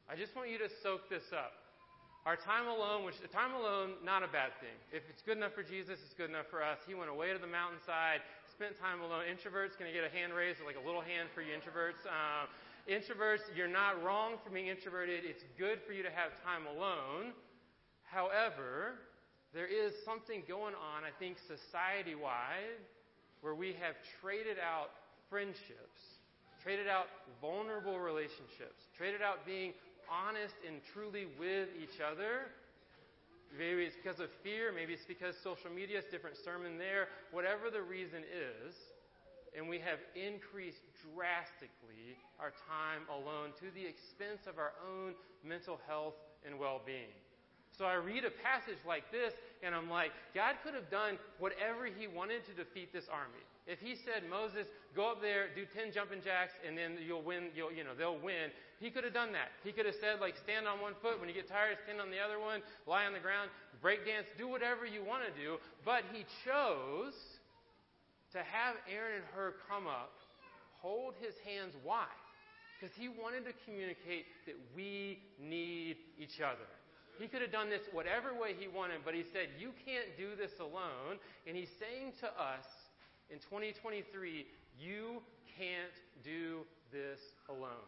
I 0.05 0.13
just 0.13 0.37
want 0.37 0.53
you 0.53 0.61
to 0.61 0.69
soak 0.85 1.09
this 1.09 1.33
up. 1.33 1.63
Our 2.23 2.39
time 2.39 2.71
alone, 2.71 3.03
which 3.03 3.19
time 3.35 3.51
alone, 3.51 3.99
not 3.99 4.23
a 4.23 4.31
bad 4.31 4.55
thing. 4.63 4.77
If 4.95 5.03
it's 5.11 5.19
good 5.27 5.35
enough 5.35 5.51
for 5.51 5.65
Jesus, 5.65 5.99
it's 5.99 6.15
good 6.15 6.31
enough 6.31 6.47
for 6.47 6.63
us. 6.63 6.79
He 6.87 6.95
went 6.95 7.11
away 7.11 7.35
to 7.35 7.41
the 7.41 7.51
mountainside, 7.51 8.23
spent 8.47 8.79
time 8.79 9.03
alone. 9.03 9.27
Introverts, 9.27 9.75
can 9.75 9.89
I 9.89 9.91
get 9.91 10.07
a 10.07 10.13
hand 10.13 10.31
raised, 10.31 10.63
like 10.63 10.79
a 10.79 10.85
little 10.87 11.03
hand 11.03 11.27
for 11.35 11.43
you 11.43 11.51
introverts? 11.51 11.99
Uh, 12.07 12.47
introverts, 12.89 13.47
you're 13.55 13.67
not 13.67 14.03
wrong 14.03 14.33
for 14.43 14.49
being 14.49 14.67
introverted. 14.67 15.21
It's 15.23 15.43
good 15.57 15.79
for 15.85 15.93
you 15.93 16.03
to 16.03 16.11
have 16.11 16.31
time 16.43 16.67
alone. 16.67 17.33
However, 18.03 18.99
there 19.53 19.67
is 19.67 19.93
something 20.03 20.43
going 20.47 20.75
on, 20.75 21.03
I 21.03 21.11
think, 21.19 21.37
society 21.37 22.15
wide, 22.15 22.81
where 23.41 23.55
we 23.55 23.75
have 23.79 23.95
traded 24.21 24.57
out 24.59 24.91
friendships, 25.29 26.19
traded 26.61 26.87
out 26.87 27.07
vulnerable 27.41 27.99
relationships, 27.99 28.87
traded 28.97 29.21
out 29.21 29.45
being 29.45 29.73
honest 30.11 30.55
and 30.67 30.81
truly 30.93 31.27
with 31.39 31.69
each 31.81 32.01
other. 32.01 32.51
Maybe 33.57 33.83
it's 33.83 33.95
because 33.95 34.19
of 34.19 34.29
fear, 34.43 34.71
maybe 34.73 34.93
it's 34.93 35.05
because 35.05 35.35
social 35.43 35.69
media 35.69 35.99
is 35.99 36.05
different 36.09 36.37
sermon 36.37 36.77
there, 36.77 37.07
whatever 37.31 37.69
the 37.69 37.81
reason 37.81 38.23
is, 38.25 38.73
and 39.57 39.69
we 39.69 39.79
have 39.79 39.99
increased 40.15 40.81
drastically 41.13 42.17
our 42.39 42.51
time 42.67 43.05
alone 43.09 43.51
to 43.59 43.69
the 43.73 43.85
expense 43.85 44.47
of 44.47 44.57
our 44.57 44.73
own 44.81 45.13
mental 45.43 45.79
health 45.87 46.15
and 46.45 46.57
well 46.57 46.81
being. 46.85 47.13
So 47.77 47.85
I 47.85 47.95
read 47.95 48.23
a 48.23 48.29
passage 48.29 48.77
like 48.85 49.11
this, 49.11 49.33
and 49.63 49.73
I'm 49.73 49.89
like, 49.89 50.11
God 50.35 50.55
could 50.63 50.75
have 50.75 50.91
done 50.91 51.17
whatever 51.39 51.85
He 51.85 52.05
wanted 52.05 52.45
to 52.45 52.53
defeat 52.53 52.93
this 52.93 53.09
army. 53.09 53.41
If 53.65 53.79
He 53.79 53.95
said, 53.95 54.29
Moses, 54.29 54.67
go 54.95 55.09
up 55.09 55.21
there, 55.21 55.47
do 55.55 55.65
10 55.65 55.91
jumping 55.91 56.21
jacks, 56.21 56.53
and 56.67 56.77
then 56.77 56.97
you'll 57.01 57.23
win, 57.23 57.49
you'll, 57.55 57.71
you 57.71 57.83
know, 57.83 57.97
they'll 57.97 58.19
win, 58.19 58.53
he 58.83 58.91
could 58.91 59.05
have 59.05 59.13
done 59.13 59.31
that. 59.31 59.55
He 59.63 59.71
could 59.71 59.85
have 59.85 59.95
said, 59.95 60.19
like, 60.19 60.35
stand 60.35 60.67
on 60.67 60.81
one 60.81 60.91
foot. 61.01 61.17
When 61.17 61.29
you 61.29 61.35
get 61.35 61.47
tired, 61.47 61.77
stand 61.85 62.01
on 62.01 62.11
the 62.11 62.19
other 62.19 62.37
one. 62.37 62.61
Lie 62.85 63.05
on 63.05 63.13
the 63.13 63.23
ground. 63.23 63.49
Break 63.81 64.05
dance. 64.05 64.27
Do 64.37 64.45
whatever 64.45 64.85
you 64.85 65.01
want 65.03 65.23
to 65.23 65.31
do. 65.31 65.55
But 65.85 66.03
he 66.11 66.25
chose 66.43 67.15
to 68.33 68.39
have 68.39 68.75
Aaron 68.89 69.21
and 69.21 69.25
Hur 69.33 69.53
come 69.69 69.87
up, 69.87 70.11
hold 70.81 71.13
his 71.21 71.33
hands. 71.45 71.73
Why? 71.83 72.09
Because 72.75 72.95
he 72.97 73.07
wanted 73.07 73.45
to 73.45 73.53
communicate 73.65 74.25
that 74.45 74.55
we 74.75 75.19
need 75.39 75.97
each 76.19 76.41
other. 76.41 76.67
He 77.19 77.27
could 77.27 77.41
have 77.41 77.51
done 77.51 77.69
this 77.69 77.81
whatever 77.91 78.33
way 78.33 78.55
he 78.57 78.67
wanted, 78.67 79.05
but 79.05 79.13
he 79.13 79.23
said, 79.31 79.49
You 79.59 79.71
can't 79.85 80.17
do 80.17 80.35
this 80.35 80.59
alone. 80.59 81.21
And 81.47 81.55
he's 81.55 81.71
saying 81.79 82.13
to 82.21 82.27
us 82.27 82.65
in 83.29 83.37
2023, 83.37 84.45
You 84.79 85.21
can't 85.57 85.93
do 86.23 86.65
this 86.91 87.19
alone. 87.49 87.87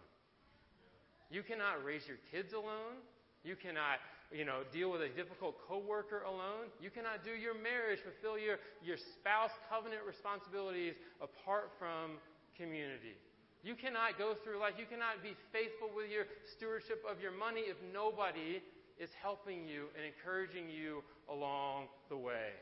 You 1.31 1.41
cannot 1.41 1.83
raise 1.83 2.07
your 2.07 2.21
kids 2.31 2.53
alone. 2.53 3.01
You 3.43 3.55
cannot, 3.55 3.99
you 4.32 4.46
know, 4.46 4.62
deal 4.74 4.91
with 4.91 5.01
a 5.01 5.10
difficult 5.10 5.55
coworker 5.67 6.24
alone. 6.24 6.72
You 6.82 6.89
cannot 6.89 7.24
do 7.24 7.32
your 7.32 7.53
marriage, 7.53 8.00
fulfill 8.00 8.38
your, 8.38 8.58
your 8.84 8.98
spouse 8.98 9.51
covenant 9.70 10.01
responsibilities 10.05 10.96
apart 11.22 11.72
from 11.77 12.17
community. 12.58 13.15
You 13.63 13.75
cannot 13.75 14.17
go 14.17 14.36
through 14.44 14.60
life. 14.60 14.74
You 14.77 14.86
cannot 14.86 15.24
be 15.24 15.34
faithful 15.51 15.89
with 15.96 16.12
your 16.12 16.25
stewardship 16.46 17.01
of 17.10 17.22
your 17.22 17.32
money 17.32 17.62
if 17.62 17.77
nobody 17.94 18.62
is 19.00 19.10
helping 19.22 19.65
you 19.65 19.89
and 19.98 20.05
encouraging 20.05 20.70
you 20.70 21.03
along 21.29 21.88
the 22.10 22.17
way. 22.17 22.53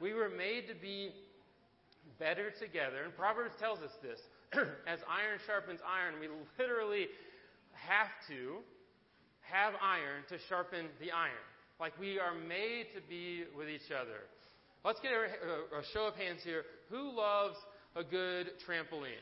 We 0.00 0.14
were 0.14 0.30
made 0.30 0.68
to 0.68 0.74
be 0.74 1.10
better 2.18 2.50
together. 2.50 3.02
And 3.04 3.14
Proverbs 3.16 3.54
tells 3.58 3.80
us 3.80 3.92
this. 4.02 4.20
As 4.86 5.00
iron 5.08 5.38
sharpens 5.46 5.80
iron, 5.86 6.14
we 6.20 6.28
literally 6.58 7.08
have 7.74 8.08
to 8.28 8.58
have 9.50 9.74
iron 9.82 10.22
to 10.30 10.38
sharpen 10.48 10.86
the 11.00 11.12
iron. 11.12 11.44
Like 11.78 11.98
we 11.98 12.18
are 12.18 12.34
made 12.34 12.94
to 12.94 13.00
be 13.08 13.44
with 13.56 13.68
each 13.68 13.90
other. 13.90 14.24
Let's 14.84 15.00
get 15.00 15.12
a, 15.12 15.76
a 15.76 15.84
show 15.92 16.08
of 16.08 16.14
hands 16.16 16.40
here. 16.42 16.64
Who 16.88 17.12
loves 17.12 17.56
a 17.96 18.04
good 18.04 18.56
trampoline? 18.64 19.20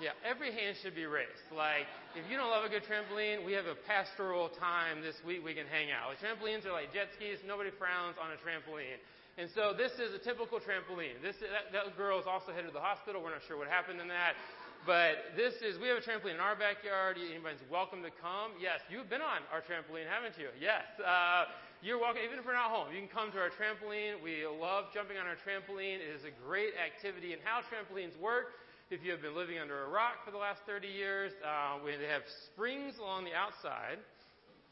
Yeah, 0.00 0.16
every 0.24 0.48
hand 0.48 0.80
should 0.80 0.96
be 0.96 1.04
raised. 1.04 1.52
Like, 1.52 1.84
if 2.16 2.24
you 2.32 2.40
don't 2.40 2.48
love 2.48 2.64
a 2.64 2.72
good 2.72 2.88
trampoline, 2.88 3.44
we 3.44 3.52
have 3.52 3.68
a 3.68 3.76
pastoral 3.84 4.48
time 4.56 5.04
this 5.04 5.20
week 5.20 5.44
we 5.44 5.52
can 5.52 5.68
hang 5.68 5.92
out. 5.92 6.08
Like, 6.08 6.20
trampolines 6.24 6.64
are 6.64 6.72
like 6.72 6.96
jet 6.96 7.12
skis. 7.12 7.44
Nobody 7.44 7.68
frowns 7.76 8.16
on 8.16 8.32
a 8.32 8.38
trampoline. 8.40 8.96
And 9.36 9.52
so 9.52 9.76
this 9.76 9.92
is 10.00 10.16
a 10.16 10.20
typical 10.20 10.60
trampoline. 10.60 11.20
This 11.20 11.36
that, 11.40 11.72
that 11.72 11.84
girl 11.96 12.20
is 12.20 12.28
also 12.28 12.52
headed 12.52 12.72
to 12.72 12.76
the 12.76 12.84
hospital. 12.84 13.20
We're 13.20 13.36
not 13.36 13.44
sure 13.48 13.56
what 13.56 13.68
happened 13.68 14.00
in 14.00 14.08
that. 14.08 14.36
But 14.82 15.38
this 15.38 15.54
is, 15.62 15.78
we 15.78 15.86
have 15.86 15.98
a 15.98 16.02
trampoline 16.02 16.34
in 16.34 16.42
our 16.42 16.58
backyard. 16.58 17.14
Anybody's 17.14 17.62
welcome 17.70 18.02
to 18.02 18.10
come. 18.10 18.50
Yes, 18.58 18.82
you've 18.90 19.06
been 19.06 19.22
on 19.22 19.46
our 19.54 19.62
trampoline, 19.62 20.10
haven't 20.10 20.34
you? 20.34 20.50
Yes. 20.58 20.82
Uh, 20.98 21.46
you're 21.86 22.02
welcome, 22.02 22.18
even 22.26 22.42
if 22.42 22.42
we're 22.42 22.58
not 22.58 22.66
home. 22.66 22.90
You 22.90 22.98
can 22.98 23.06
come 23.06 23.30
to 23.30 23.38
our 23.38 23.54
trampoline. 23.54 24.18
We 24.18 24.42
love 24.42 24.90
jumping 24.90 25.22
on 25.22 25.30
our 25.30 25.38
trampoline. 25.38 26.02
It 26.02 26.10
is 26.10 26.26
a 26.26 26.34
great 26.34 26.74
activity. 26.74 27.30
And 27.30 27.38
how 27.46 27.62
trampolines 27.62 28.18
work, 28.18 28.58
if 28.90 29.06
you 29.06 29.14
have 29.14 29.22
been 29.22 29.38
living 29.38 29.62
under 29.62 29.86
a 29.86 29.88
rock 29.88 30.26
for 30.26 30.34
the 30.34 30.42
last 30.42 30.66
30 30.66 30.90
years, 30.90 31.30
uh, 31.46 31.78
they 31.86 32.10
have 32.10 32.26
springs 32.50 32.98
along 32.98 33.22
the 33.22 33.38
outside. 33.38 34.02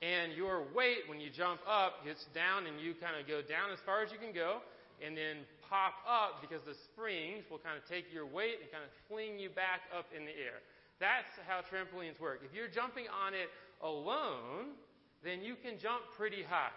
And 0.03 0.35
your 0.35 0.67
weight, 0.75 1.07
when 1.07 1.23
you 1.23 1.31
jump 1.31 1.63
up, 1.71 2.03
gets 2.03 2.27
down 2.35 2.67
and 2.67 2.83
you 2.83 2.99
kind 2.99 3.15
of 3.15 3.31
go 3.31 3.47
down 3.47 3.71
as 3.71 3.79
far 3.87 4.03
as 4.03 4.11
you 4.11 4.19
can 4.19 4.35
go. 4.35 4.59
And 4.99 5.15
then 5.15 5.47
pop 5.71 6.03
up 6.03 6.43
because 6.43 6.61
the 6.67 6.75
springs 6.91 7.47
will 7.47 7.63
kind 7.63 7.79
of 7.79 7.87
take 7.87 8.11
your 8.13 8.27
weight 8.27 8.59
and 8.61 8.69
kind 8.75 8.83
of 8.83 8.91
fling 9.07 9.39
you 9.39 9.49
back 9.49 9.87
up 9.95 10.11
in 10.11 10.27
the 10.27 10.35
air. 10.35 10.59
That's 10.99 11.31
how 11.47 11.63
trampolines 11.65 12.19
work. 12.21 12.43
If 12.45 12.53
you're 12.53 12.69
jumping 12.69 13.07
on 13.09 13.33
it 13.33 13.49
alone, 13.81 14.77
then 15.25 15.41
you 15.41 15.55
can 15.55 15.79
jump 15.79 16.03
pretty 16.19 16.43
high. 16.43 16.75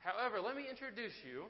However, 0.00 0.40
let 0.40 0.56
me 0.56 0.64
introduce 0.66 1.14
you 1.22 1.46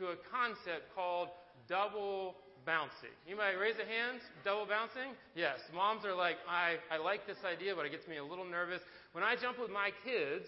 to 0.00 0.10
a 0.10 0.16
concept 0.32 0.90
called 0.96 1.28
double 1.68 2.34
bouncing. 2.64 3.14
You 3.28 3.36
might 3.36 3.54
raise 3.54 3.76
a 3.78 3.86
hand, 3.86 4.18
double 4.44 4.66
bouncing? 4.66 5.14
Yes. 5.34 5.58
Moms 5.74 6.04
are 6.04 6.14
like, 6.14 6.36
I, 6.48 6.78
I 6.90 6.98
like 6.98 7.26
this 7.26 7.38
idea, 7.44 7.74
but 7.76 7.86
it 7.86 7.92
gets 7.92 8.08
me 8.08 8.16
a 8.16 8.24
little 8.24 8.46
nervous. 8.46 8.80
When 9.12 9.22
I 9.22 9.36
jump 9.36 9.60
with 9.60 9.70
my 9.70 9.90
kids, 10.02 10.46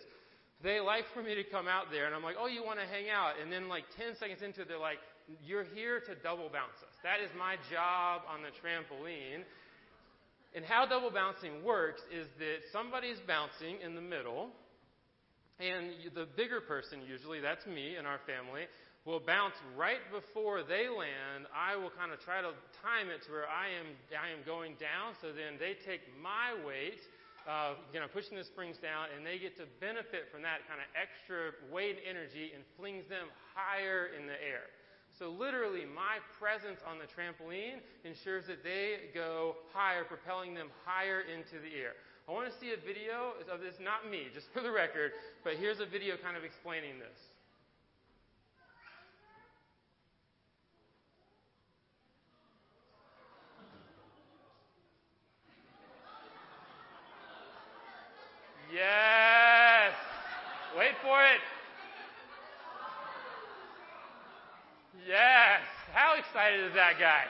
they 0.62 0.80
like 0.80 1.04
for 1.12 1.22
me 1.22 1.34
to 1.34 1.44
come 1.44 1.68
out 1.68 1.90
there, 1.90 2.06
and 2.06 2.14
I'm 2.14 2.22
like, 2.22 2.36
oh, 2.38 2.46
you 2.46 2.64
want 2.64 2.78
to 2.78 2.86
hang 2.86 3.10
out? 3.10 3.34
And 3.42 3.52
then, 3.52 3.68
like, 3.68 3.84
10 3.98 4.16
seconds 4.18 4.42
into 4.42 4.62
it, 4.62 4.68
they're 4.68 4.78
like, 4.78 4.98
you're 5.44 5.66
here 5.74 6.00
to 6.00 6.14
double 6.22 6.48
bounce 6.52 6.76
us. 6.84 6.94
That 7.02 7.20
is 7.24 7.30
my 7.38 7.56
job 7.72 8.22
on 8.28 8.42
the 8.42 8.52
trampoline. 8.60 9.44
And 10.54 10.64
how 10.64 10.86
double 10.86 11.10
bouncing 11.10 11.64
works 11.64 12.00
is 12.14 12.26
that 12.38 12.62
somebody's 12.70 13.18
bouncing 13.26 13.82
in 13.82 13.94
the 13.98 14.04
middle, 14.04 14.54
and 15.58 15.90
the 16.14 16.30
bigger 16.36 16.62
person, 16.62 17.02
usually, 17.02 17.40
that's 17.40 17.66
me 17.66 17.98
in 17.98 18.06
our 18.06 18.22
family, 18.22 18.70
will 19.02 19.20
bounce 19.20 19.58
right 19.74 20.00
before 20.14 20.62
they 20.62 20.86
land. 20.86 21.50
I 21.50 21.74
will 21.74 21.90
kind 21.90 22.14
of 22.14 22.22
try 22.22 22.38
to 22.40 22.54
time 22.80 23.10
it 23.10 23.26
to 23.26 23.28
where 23.34 23.50
I 23.50 23.74
am, 23.74 23.98
I 24.14 24.30
am 24.30 24.46
going 24.46 24.78
down, 24.78 25.18
so 25.18 25.34
then 25.34 25.58
they 25.58 25.74
take 25.82 26.06
my 26.22 26.54
weight, 26.62 27.02
uh, 27.44 27.76
you 27.92 27.98
know, 27.98 28.08
pushing 28.08 28.38
the 28.38 28.46
springs 28.46 28.78
down, 28.78 29.10
and 29.10 29.26
they 29.26 29.42
get 29.42 29.58
to 29.58 29.66
benefit 29.82 30.30
from 30.30 30.46
that 30.46 30.64
kind 30.70 30.78
of 30.78 30.88
extra 30.94 31.52
weight 31.68 31.98
and 32.00 32.14
energy 32.14 32.54
and 32.54 32.62
flings 32.78 33.04
them 33.10 33.26
higher 33.52 34.14
in 34.14 34.30
the 34.30 34.38
air. 34.38 34.70
So, 35.18 35.30
literally, 35.30 35.86
my 35.86 36.18
presence 36.42 36.80
on 36.82 36.98
the 36.98 37.06
trampoline 37.06 37.78
ensures 38.02 38.46
that 38.48 38.64
they 38.64 39.14
go 39.14 39.54
higher, 39.72 40.02
propelling 40.02 40.54
them 40.54 40.68
higher 40.84 41.20
into 41.20 41.62
the 41.62 41.70
air. 41.78 41.94
I 42.28 42.32
want 42.32 42.50
to 42.50 42.58
see 42.58 42.72
a 42.72 42.80
video 42.84 43.38
of 43.52 43.60
this, 43.60 43.74
not 43.78 44.10
me, 44.10 44.26
just 44.34 44.46
for 44.52 44.60
the 44.60 44.72
record, 44.72 45.12
but 45.44 45.54
here's 45.54 45.78
a 45.78 45.86
video 45.86 46.16
kind 46.16 46.36
of 46.36 46.42
explaining 46.42 46.98
this. 46.98 47.14
Yes! 58.74 59.94
Wait 60.76 60.94
for 61.04 61.22
it. 61.22 61.38
Yes. 65.06 65.60
Is 66.64 66.72
that 66.72 66.96
guy? 66.98 67.28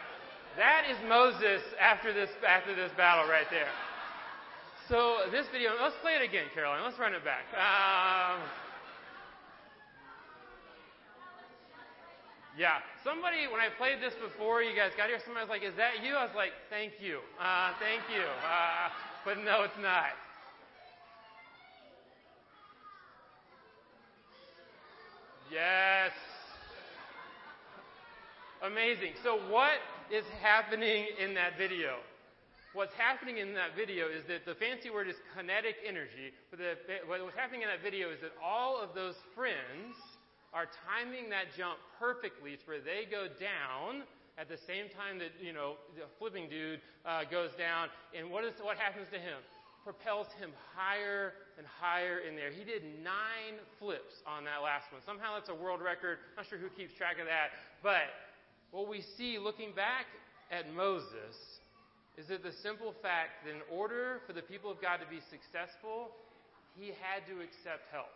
That 0.57 0.87
is 0.87 0.95
Moses 1.09 1.59
after 1.83 2.15
this 2.15 2.31
after 2.47 2.71
this 2.71 2.93
battle 2.97 3.27
right 3.27 3.51
there. 3.51 3.67
So 4.89 5.27
this 5.33 5.47
video, 5.51 5.75
let's 5.83 5.97
play 6.03 6.15
it 6.15 6.23
again, 6.23 6.47
Caroline. 6.55 6.85
Let's 6.85 6.99
run 7.01 7.15
it 7.15 7.25
back. 7.27 7.43
Um, 7.51 8.39
yeah, 12.57 12.79
somebody 13.03 13.51
when 13.51 13.59
I 13.59 13.75
played 13.75 13.99
this 13.99 14.15
before, 14.23 14.63
you 14.63 14.77
guys 14.77 14.95
got 14.97 15.09
here. 15.09 15.19
Somebody 15.27 15.43
was 15.43 15.51
like, 15.51 15.67
"Is 15.67 15.75
that 15.83 16.07
you?" 16.07 16.15
I 16.15 16.31
was 16.31 16.37
like, 16.37 16.53
"Thank 16.71 17.03
you, 17.03 17.19
uh, 17.43 17.75
thank 17.83 18.07
you," 18.15 18.23
uh, 18.23 18.95
but 19.25 19.43
no, 19.43 19.67
it's 19.67 19.81
not. 19.83 20.15
Yes. 25.51 26.13
Amazing. 28.65 29.13
So, 29.23 29.37
what 29.51 29.77
is 30.11 30.25
happening 30.41 31.07
in 31.21 31.35
that 31.35 31.59
video? 31.59 32.01
what's 32.75 32.95
happening 32.99 33.39
in 33.39 33.55
that 33.55 33.79
video 33.79 34.11
is 34.11 34.27
that 34.27 34.43
the 34.43 34.55
fancy 34.59 34.91
word 34.91 35.07
is 35.07 35.15
kinetic 35.31 35.79
energy. 35.87 36.35
But 36.51 36.59
the, 36.59 36.75
what's 37.07 37.39
happening 37.39 37.63
in 37.63 37.71
that 37.71 37.87
video 37.87 38.11
is 38.11 38.19
that 38.21 38.35
all 38.43 38.83
of 38.83 38.95
those 38.99 39.15
friends 39.31 39.95
are 40.51 40.67
timing 40.83 41.31
that 41.31 41.55
jump 41.57 41.79
perfectly 42.03 42.59
to 42.59 42.65
where 42.67 42.83
they 42.83 43.07
go 43.07 43.31
down 43.31 44.03
at 44.39 44.51
the 44.51 44.59
same 44.59 44.91
time 44.91 45.23
that 45.23 45.31
you 45.39 45.55
know 45.55 45.79
the 45.95 46.11
flipping 46.19 46.51
dude 46.51 46.83
uh, 47.07 47.23
goes 47.31 47.55
down. 47.55 47.89
And 48.11 48.27
what 48.29 48.43
is 48.43 48.59
what 48.59 48.77
happens 48.77 49.07
to 49.15 49.23
him? 49.23 49.39
Propels 49.87 50.27
him 50.41 50.51
higher 50.75 51.39
and 51.59 51.67
higher 51.67 52.27
in 52.27 52.35
there. 52.35 52.51
He 52.51 52.67
did 52.67 52.83
nine 53.07 53.63
flips 53.79 54.27
on 54.27 54.43
that 54.51 54.67
last 54.67 54.91
one. 54.91 54.99
Somehow 55.07 55.39
that's 55.39 55.51
a 55.51 55.55
world 55.55 55.79
record. 55.79 56.19
Not 56.35 56.51
sure 56.51 56.59
who 56.59 56.73
keeps 56.75 56.97
track 56.99 57.23
of 57.23 57.31
that, 57.31 57.55
but 57.85 58.11
what 58.75 58.91
we 58.91 59.07
see 59.15 59.39
looking 59.39 59.71
back 59.71 60.11
at 60.51 60.67
Moses 60.75 61.39
is 62.19 62.27
that 62.27 62.43
the 62.43 62.51
simple 62.59 62.91
fact 62.91 63.47
that 63.47 63.55
in 63.55 63.63
order 63.71 64.19
for 64.27 64.35
the 64.35 64.43
people 64.43 64.67
of 64.67 64.83
God 64.83 64.99
to 64.99 65.07
be 65.07 65.23
successful, 65.31 66.11
he 66.75 66.91
had 66.99 67.23
to 67.31 67.39
accept 67.39 67.87
help. 67.95 68.11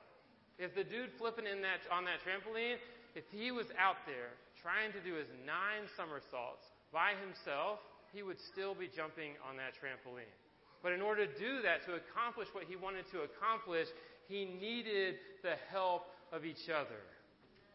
If 0.58 0.74
the 0.74 0.82
dude 0.82 1.14
flipping 1.14 1.46
in 1.46 1.62
that, 1.62 1.86
on 1.94 2.02
that 2.10 2.18
trampoline, 2.26 2.82
if 3.14 3.22
he 3.30 3.54
was 3.54 3.70
out 3.78 4.02
there 4.02 4.34
trying 4.58 4.90
to 4.98 5.00
do 5.06 5.14
his 5.14 5.30
nine 5.46 5.86
somersaults 5.94 6.66
by 6.90 7.14
himself, 7.22 7.78
he 8.10 8.26
would 8.26 8.42
still 8.50 8.74
be 8.74 8.90
jumping 8.90 9.38
on 9.46 9.54
that 9.62 9.78
trampoline. 9.78 10.34
But 10.82 10.90
in 10.90 10.98
order 10.98 11.22
to 11.22 11.38
do 11.38 11.62
that, 11.62 11.86
to 11.86 11.94
accomplish 11.94 12.50
what 12.50 12.66
he 12.66 12.74
wanted 12.74 13.06
to 13.14 13.22
accomplish, 13.22 13.86
he 14.26 14.42
needed 14.42 15.22
the 15.46 15.54
help 15.70 16.10
of 16.34 16.42
each 16.42 16.66
other, 16.66 17.02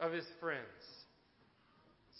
of 0.03 0.11
his 0.11 0.27
friends. 0.43 1.02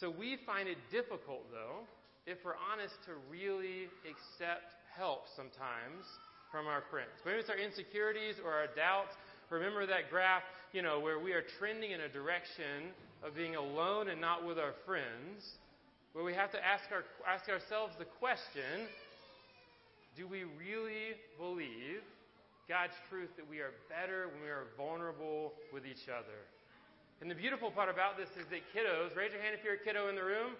So 0.04 0.12
we 0.12 0.36
find 0.46 0.68
it 0.68 0.76
difficult, 0.92 1.48
though, 1.48 1.88
if 2.28 2.36
we're 2.44 2.60
honest, 2.60 2.92
to 3.08 3.16
really 3.32 3.88
accept 4.04 4.76
help 4.92 5.32
sometimes 5.32 6.04
from 6.52 6.68
our 6.68 6.84
friends. 6.92 7.16
Maybe 7.24 7.40
it's 7.40 7.48
our 7.48 7.56
insecurities 7.56 8.36
or 8.44 8.52
our 8.52 8.68
doubts. 8.76 9.16
Remember 9.50 9.88
that 9.88 10.12
graph, 10.12 10.44
you 10.74 10.82
know, 10.82 11.00
where 11.00 11.24
we 11.24 11.32
are 11.32 11.42
trending 11.58 11.92
in 11.92 12.02
a 12.02 12.10
direction 12.12 12.92
of 13.24 13.32
being 13.34 13.56
alone 13.56 14.10
and 14.10 14.20
not 14.20 14.46
with 14.46 14.60
our 14.60 14.76
friends, 14.86 15.40
where 16.12 16.26
we 16.26 16.34
have 16.34 16.52
to 16.52 16.60
ask, 16.60 16.84
our, 16.92 17.08
ask 17.24 17.48
ourselves 17.48 17.96
the 17.96 18.12
question 18.20 18.92
do 20.20 20.28
we 20.28 20.44
really 20.44 21.16
believe 21.40 22.04
God's 22.68 23.00
truth 23.08 23.32
that 23.38 23.48
we 23.48 23.60
are 23.64 23.72
better 23.88 24.28
when 24.28 24.44
we 24.44 24.52
are 24.52 24.68
vulnerable 24.76 25.54
with 25.72 25.86
each 25.88 26.12
other? 26.12 26.44
And 27.24 27.32
the 27.32 27.39
beautiful 27.39 27.72
part 27.72 27.88
about 27.88 28.20
this 28.20 28.27
is 28.36 28.44
that 28.51 28.68
kiddos, 28.75 29.15
raise 29.15 29.32
your 29.32 29.39
hand 29.39 29.56
if 29.56 29.63
you're 29.63 29.80
a 29.80 29.86
kiddo 29.88 30.12
in 30.12 30.15
the 30.20 30.27
room. 30.27 30.60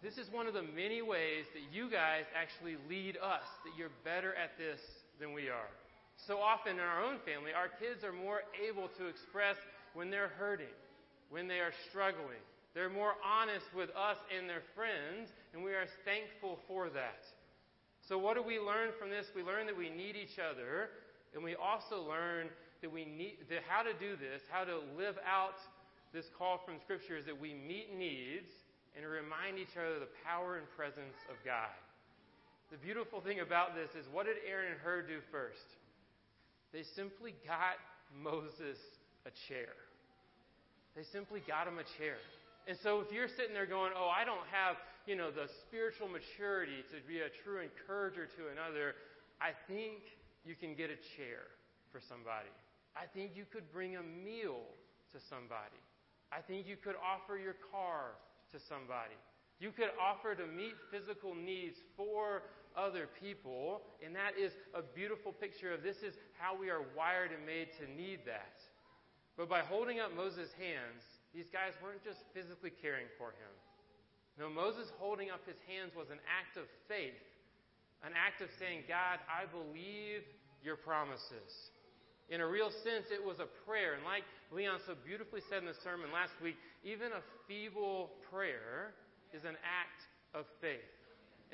This 0.00 0.16
is 0.16 0.24
one 0.32 0.48
of 0.48 0.56
the 0.56 0.64
many 0.64 1.04
ways 1.04 1.44
that 1.52 1.68
you 1.68 1.92
guys 1.92 2.24
actually 2.32 2.80
lead 2.88 3.20
us, 3.20 3.44
that 3.60 3.76
you're 3.76 3.92
better 4.00 4.32
at 4.40 4.56
this 4.56 4.80
than 5.20 5.36
we 5.36 5.52
are. 5.52 5.68
So 6.16 6.40
often 6.40 6.80
in 6.80 6.80
our 6.80 7.04
own 7.04 7.20
family, 7.28 7.52
our 7.52 7.68
kids 7.68 8.08
are 8.08 8.12
more 8.16 8.40
able 8.56 8.88
to 8.96 9.04
express 9.04 9.60
when 9.92 10.08
they're 10.08 10.32
hurting, 10.40 10.72
when 11.28 11.44
they 11.44 11.60
are 11.60 11.76
struggling. 11.92 12.40
They're 12.72 12.88
more 12.88 13.12
honest 13.20 13.68
with 13.76 13.92
us 13.92 14.16
and 14.32 14.48
their 14.48 14.64
friends, 14.72 15.28
and 15.52 15.60
we 15.60 15.76
are 15.76 15.92
thankful 16.08 16.56
for 16.66 16.88
that. 16.96 17.20
So, 18.00 18.16
what 18.16 18.32
do 18.32 18.42
we 18.42 18.56
learn 18.56 18.96
from 18.98 19.10
this? 19.10 19.28
We 19.36 19.42
learn 19.44 19.66
that 19.66 19.76
we 19.76 19.92
need 19.92 20.16
each 20.16 20.40
other, 20.40 20.88
and 21.34 21.44
we 21.44 21.52
also 21.52 22.00
learn 22.00 22.48
that 22.82 22.92
we 22.92 23.04
need 23.04 23.38
that 23.48 23.62
how 23.68 23.82
to 23.82 23.92
do 23.94 24.16
this, 24.16 24.42
how 24.50 24.64
to 24.64 24.80
live 24.96 25.16
out 25.26 25.58
this 26.12 26.26
call 26.38 26.60
from 26.64 26.76
Scripture, 26.84 27.16
is 27.16 27.26
that 27.26 27.38
we 27.38 27.54
meet 27.54 27.96
needs 27.96 28.50
and 28.96 29.04
remind 29.04 29.58
each 29.58 29.76
other 29.76 30.00
of 30.00 30.00
the 30.00 30.14
power 30.24 30.56
and 30.56 30.66
presence 30.76 31.16
of 31.28 31.36
God. 31.44 31.72
The 32.70 32.78
beautiful 32.78 33.20
thing 33.20 33.40
about 33.40 33.74
this 33.76 33.90
is 33.94 34.08
what 34.10 34.26
did 34.26 34.36
Aaron 34.48 34.72
and 34.72 34.80
Hur 34.80 35.02
do 35.02 35.20
first? 35.30 35.66
They 36.72 36.82
simply 36.82 37.34
got 37.46 37.78
Moses 38.10 38.78
a 39.26 39.32
chair. 39.48 39.76
They 40.96 41.04
simply 41.04 41.42
got 41.46 41.68
him 41.68 41.78
a 41.78 41.86
chair. 42.00 42.16
And 42.66 42.76
so 42.82 43.00
if 43.00 43.12
you're 43.12 43.28
sitting 43.28 43.54
there 43.54 43.66
going, 43.66 43.92
oh, 43.94 44.10
I 44.10 44.24
don't 44.24 44.46
have, 44.50 44.76
you 45.06 45.14
know, 45.14 45.30
the 45.30 45.46
spiritual 45.68 46.08
maturity 46.08 46.82
to 46.90 46.98
be 47.06 47.20
a 47.20 47.30
true 47.44 47.62
encourager 47.62 48.26
to 48.26 48.42
another, 48.50 48.98
I 49.38 49.54
think 49.70 50.02
you 50.44 50.56
can 50.58 50.74
get 50.74 50.90
a 50.90 50.98
chair 51.14 51.46
for 51.92 52.00
somebody. 52.00 52.50
I 52.96 53.04
think 53.06 53.32
you 53.34 53.44
could 53.44 53.70
bring 53.72 53.96
a 53.96 54.02
meal 54.02 54.64
to 55.12 55.20
somebody. 55.20 55.82
I 56.32 56.40
think 56.40 56.66
you 56.66 56.76
could 56.76 56.96
offer 56.96 57.38
your 57.38 57.54
car 57.70 58.16
to 58.52 58.58
somebody. 58.58 59.14
You 59.60 59.70
could 59.70 59.90
offer 60.00 60.34
to 60.34 60.46
meet 60.46 60.74
physical 60.90 61.34
needs 61.34 61.78
for 61.96 62.42
other 62.76 63.08
people, 63.20 63.80
and 64.04 64.14
that 64.14 64.36
is 64.38 64.52
a 64.74 64.82
beautiful 64.82 65.32
picture 65.32 65.72
of 65.72 65.82
this 65.82 66.02
is 66.02 66.14
how 66.38 66.56
we 66.56 66.68
are 66.68 66.84
wired 66.96 67.32
and 67.32 67.44
made 67.46 67.68
to 67.80 67.90
need 67.90 68.20
that. 68.26 68.60
But 69.36 69.48
by 69.48 69.60
holding 69.60 70.00
up 70.00 70.14
Moses' 70.14 70.52
hands, 70.52 71.04
these 71.34 71.48
guys 71.48 71.72
weren't 71.82 72.04
just 72.04 72.24
physically 72.32 72.70
caring 72.70 73.06
for 73.16 73.28
him. 73.28 73.52
No, 74.38 74.50
Moses 74.50 74.92
holding 74.98 75.30
up 75.30 75.40
his 75.46 75.56
hands 75.68 75.92
was 75.96 76.10
an 76.10 76.20
act 76.28 76.56
of 76.56 76.64
faith, 76.88 77.16
an 78.04 78.12
act 78.12 78.42
of 78.42 78.48
saying, 78.58 78.84
God, 78.88 79.20
I 79.24 79.48
believe 79.48 80.20
your 80.62 80.76
promises. 80.76 81.72
In 82.28 82.40
a 82.40 82.46
real 82.46 82.70
sense, 82.82 83.06
it 83.14 83.22
was 83.22 83.38
a 83.38 83.46
prayer. 83.64 83.94
And 83.94 84.02
like 84.02 84.26
Leon 84.50 84.80
so 84.86 84.94
beautifully 85.06 85.40
said 85.48 85.62
in 85.62 85.68
the 85.70 85.78
sermon 85.84 86.10
last 86.10 86.34
week, 86.42 86.56
even 86.82 87.14
a 87.14 87.22
feeble 87.46 88.10
prayer 88.30 88.94
is 89.30 89.44
an 89.46 89.54
act 89.62 90.00
of 90.34 90.44
faith. 90.60 90.90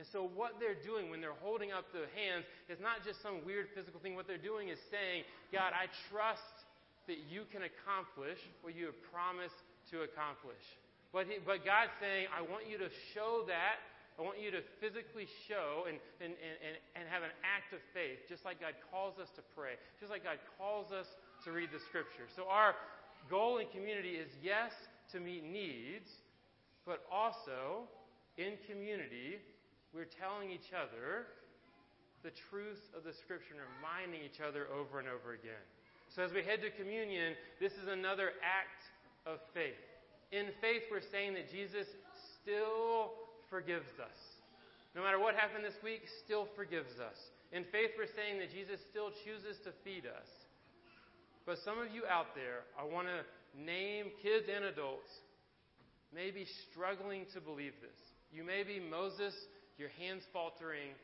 And 0.00 0.08
so, 0.08 0.24
what 0.24 0.56
they're 0.56 0.78
doing 0.80 1.12
when 1.12 1.20
they're 1.20 1.36
holding 1.44 1.68
up 1.68 1.84
the 1.92 2.08
hands 2.16 2.48
is 2.72 2.80
not 2.80 3.04
just 3.04 3.20
some 3.20 3.44
weird 3.44 3.68
physical 3.76 4.00
thing. 4.00 4.16
What 4.16 4.24
they're 4.24 4.40
doing 4.40 4.72
is 4.72 4.80
saying, 4.88 5.28
God, 5.52 5.76
I 5.76 5.92
trust 6.08 6.64
that 7.04 7.20
you 7.28 7.44
can 7.52 7.68
accomplish 7.68 8.40
what 8.64 8.72
you 8.72 8.88
have 8.88 8.96
promised 9.12 9.60
to 9.92 10.08
accomplish. 10.08 10.64
But, 11.12 11.28
he, 11.28 11.36
but 11.44 11.60
God's 11.60 11.92
saying, 12.00 12.32
I 12.32 12.40
want 12.40 12.64
you 12.64 12.80
to 12.80 12.88
show 13.12 13.44
that. 13.52 13.84
I 14.18 14.22
want 14.22 14.36
you 14.40 14.52
to 14.52 14.60
physically 14.80 15.26
show 15.48 15.88
and, 15.88 15.96
and, 16.20 16.36
and, 16.36 16.76
and 16.94 17.04
have 17.08 17.24
an 17.24 17.32
act 17.40 17.72
of 17.72 17.80
faith, 17.96 18.28
just 18.28 18.44
like 18.44 18.60
God 18.60 18.76
calls 18.92 19.16
us 19.18 19.32
to 19.36 19.42
pray, 19.56 19.80
just 19.98 20.12
like 20.12 20.22
God 20.22 20.36
calls 20.60 20.92
us 20.92 21.08
to 21.44 21.52
read 21.52 21.72
the 21.72 21.80
Scripture. 21.88 22.28
So, 22.36 22.44
our 22.48 22.76
goal 23.30 23.58
in 23.58 23.66
community 23.72 24.20
is 24.20 24.28
yes, 24.44 24.72
to 25.12 25.20
meet 25.20 25.44
needs, 25.44 26.08
but 26.84 27.04
also 27.10 27.88
in 28.36 28.56
community, 28.68 29.40
we're 29.94 30.08
telling 30.08 30.50
each 30.50 30.72
other 30.72 31.28
the 32.22 32.32
truth 32.50 32.80
of 32.96 33.04
the 33.04 33.12
Scripture 33.12 33.54
and 33.58 33.64
reminding 33.80 34.22
each 34.24 34.40
other 34.40 34.68
over 34.72 34.98
and 35.00 35.08
over 35.08 35.34
again. 35.34 35.64
So 36.14 36.22
as 36.22 36.32
we 36.32 36.42
head 36.42 36.60
to 36.62 36.70
communion, 36.70 37.34
this 37.60 37.72
is 37.72 37.88
another 37.88 38.32
act 38.44 38.84
of 39.26 39.40
faith. 39.54 39.80
In 40.30 40.46
faith, 40.60 40.82
we're 40.90 41.00
saying 41.00 41.34
that 41.34 41.50
Jesus 41.50 41.86
still 42.40 43.12
forgives 43.52 43.92
us. 44.00 44.16
No 44.96 45.04
matter 45.04 45.20
what 45.20 45.36
happened 45.36 45.60
this 45.60 45.76
week, 45.84 46.08
still 46.24 46.48
forgives 46.56 46.96
us. 46.96 47.20
In 47.52 47.68
faith, 47.68 47.92
we're 48.00 48.08
saying 48.16 48.40
that 48.40 48.48
Jesus 48.48 48.80
still 48.88 49.12
chooses 49.28 49.60
to 49.68 49.76
feed 49.84 50.08
us. 50.08 50.28
But 51.44 51.60
some 51.60 51.76
of 51.76 51.92
you 51.92 52.08
out 52.08 52.32
there, 52.32 52.64
I 52.80 52.88
want 52.88 53.12
to 53.12 53.20
name 53.52 54.08
kids 54.24 54.48
and 54.48 54.64
adults 54.64 55.12
may 56.16 56.32
be 56.32 56.48
struggling 56.72 57.28
to 57.36 57.40
believe 57.44 57.76
this. 57.84 58.00
You 58.32 58.40
may 58.40 58.64
be 58.64 58.80
Moses, 58.80 59.36
your 59.76 59.92
hands 60.00 60.24
faltering, 60.32 60.96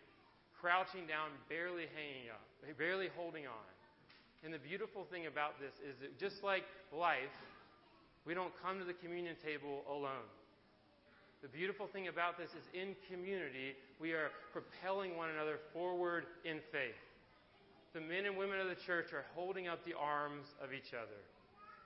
crouching 0.56 1.04
down, 1.04 1.36
barely 1.52 1.84
hanging 1.92 2.32
up, 2.32 2.44
barely 2.80 3.12
holding 3.12 3.44
on. 3.44 3.68
And 4.44 4.54
the 4.54 4.62
beautiful 4.62 5.04
thing 5.12 5.26
about 5.26 5.60
this 5.60 5.76
is 5.84 6.00
that 6.00 6.16
just 6.16 6.40
like 6.40 6.64
life, 6.96 7.36
we 8.24 8.32
don't 8.32 8.52
come 8.62 8.78
to 8.78 8.84
the 8.84 8.96
communion 8.96 9.36
table 9.44 9.84
alone. 9.84 10.28
The 11.40 11.48
beautiful 11.48 11.86
thing 11.86 12.08
about 12.08 12.36
this 12.36 12.50
is 12.50 12.66
in 12.74 12.96
community, 13.06 13.78
we 14.00 14.10
are 14.10 14.30
propelling 14.50 15.16
one 15.16 15.30
another 15.30 15.58
forward 15.72 16.26
in 16.44 16.58
faith. 16.72 16.98
The 17.94 18.00
men 18.00 18.26
and 18.26 18.36
women 18.36 18.58
of 18.58 18.66
the 18.66 18.82
church 18.86 19.14
are 19.14 19.24
holding 19.34 19.68
up 19.68 19.84
the 19.86 19.94
arms 19.94 20.46
of 20.58 20.72
each 20.72 20.94
other. 20.98 21.22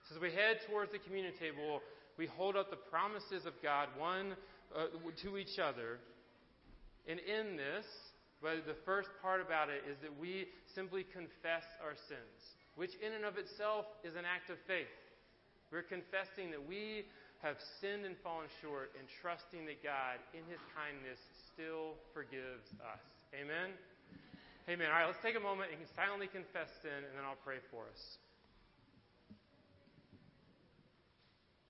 So 0.09 0.17
as 0.17 0.23
we 0.23 0.33
head 0.33 0.65
towards 0.67 0.91
the 0.91 0.99
communion 0.99 1.35
table, 1.39 1.81
we 2.17 2.27
hold 2.27 2.57
up 2.57 2.71
the 2.71 2.81
promises 2.81 3.45
of 3.45 3.53
God 3.63 3.89
one 3.99 4.37
uh, 4.75 4.89
to 5.23 5.37
each 5.37 5.59
other. 5.61 6.01
And 7.07 7.21
in 7.21 7.57
this, 7.57 7.85
but 8.41 8.65
the 8.67 8.81
first 8.87 9.09
part 9.21 9.45
about 9.45 9.69
it 9.69 9.85
is 9.85 10.01
that 10.01 10.17
we 10.19 10.49
simply 10.75 11.05
confess 11.05 11.69
our 11.85 11.95
sins, 12.09 12.41
which 12.75 12.97
in 13.05 13.13
and 13.13 13.25
of 13.25 13.37
itself 13.37 13.85
is 14.03 14.17
an 14.17 14.25
act 14.25 14.49
of 14.49 14.57
faith. 14.67 14.89
We're 15.71 15.85
confessing 15.85 16.51
that 16.51 16.61
we 16.61 17.05
have 17.43 17.59
sinned 17.83 18.07
and 18.07 18.15
fallen 18.23 18.47
short 18.63 18.95
and 18.95 19.05
trusting 19.21 19.67
that 19.67 19.83
God, 19.83 20.23
in 20.31 20.47
His 20.47 20.63
kindness, 20.73 21.19
still 21.51 21.99
forgives 22.15 22.71
us. 22.79 23.03
Amen? 23.35 23.75
Amen. 24.71 24.87
All 24.89 25.03
right, 25.03 25.11
let's 25.11 25.19
take 25.21 25.35
a 25.35 25.43
moment 25.43 25.75
and 25.75 25.83
silently 25.99 26.31
confess 26.31 26.71
sin, 26.87 27.03
and 27.03 27.13
then 27.19 27.27
I'll 27.27 27.43
pray 27.43 27.59
for 27.75 27.91
us. 27.91 28.23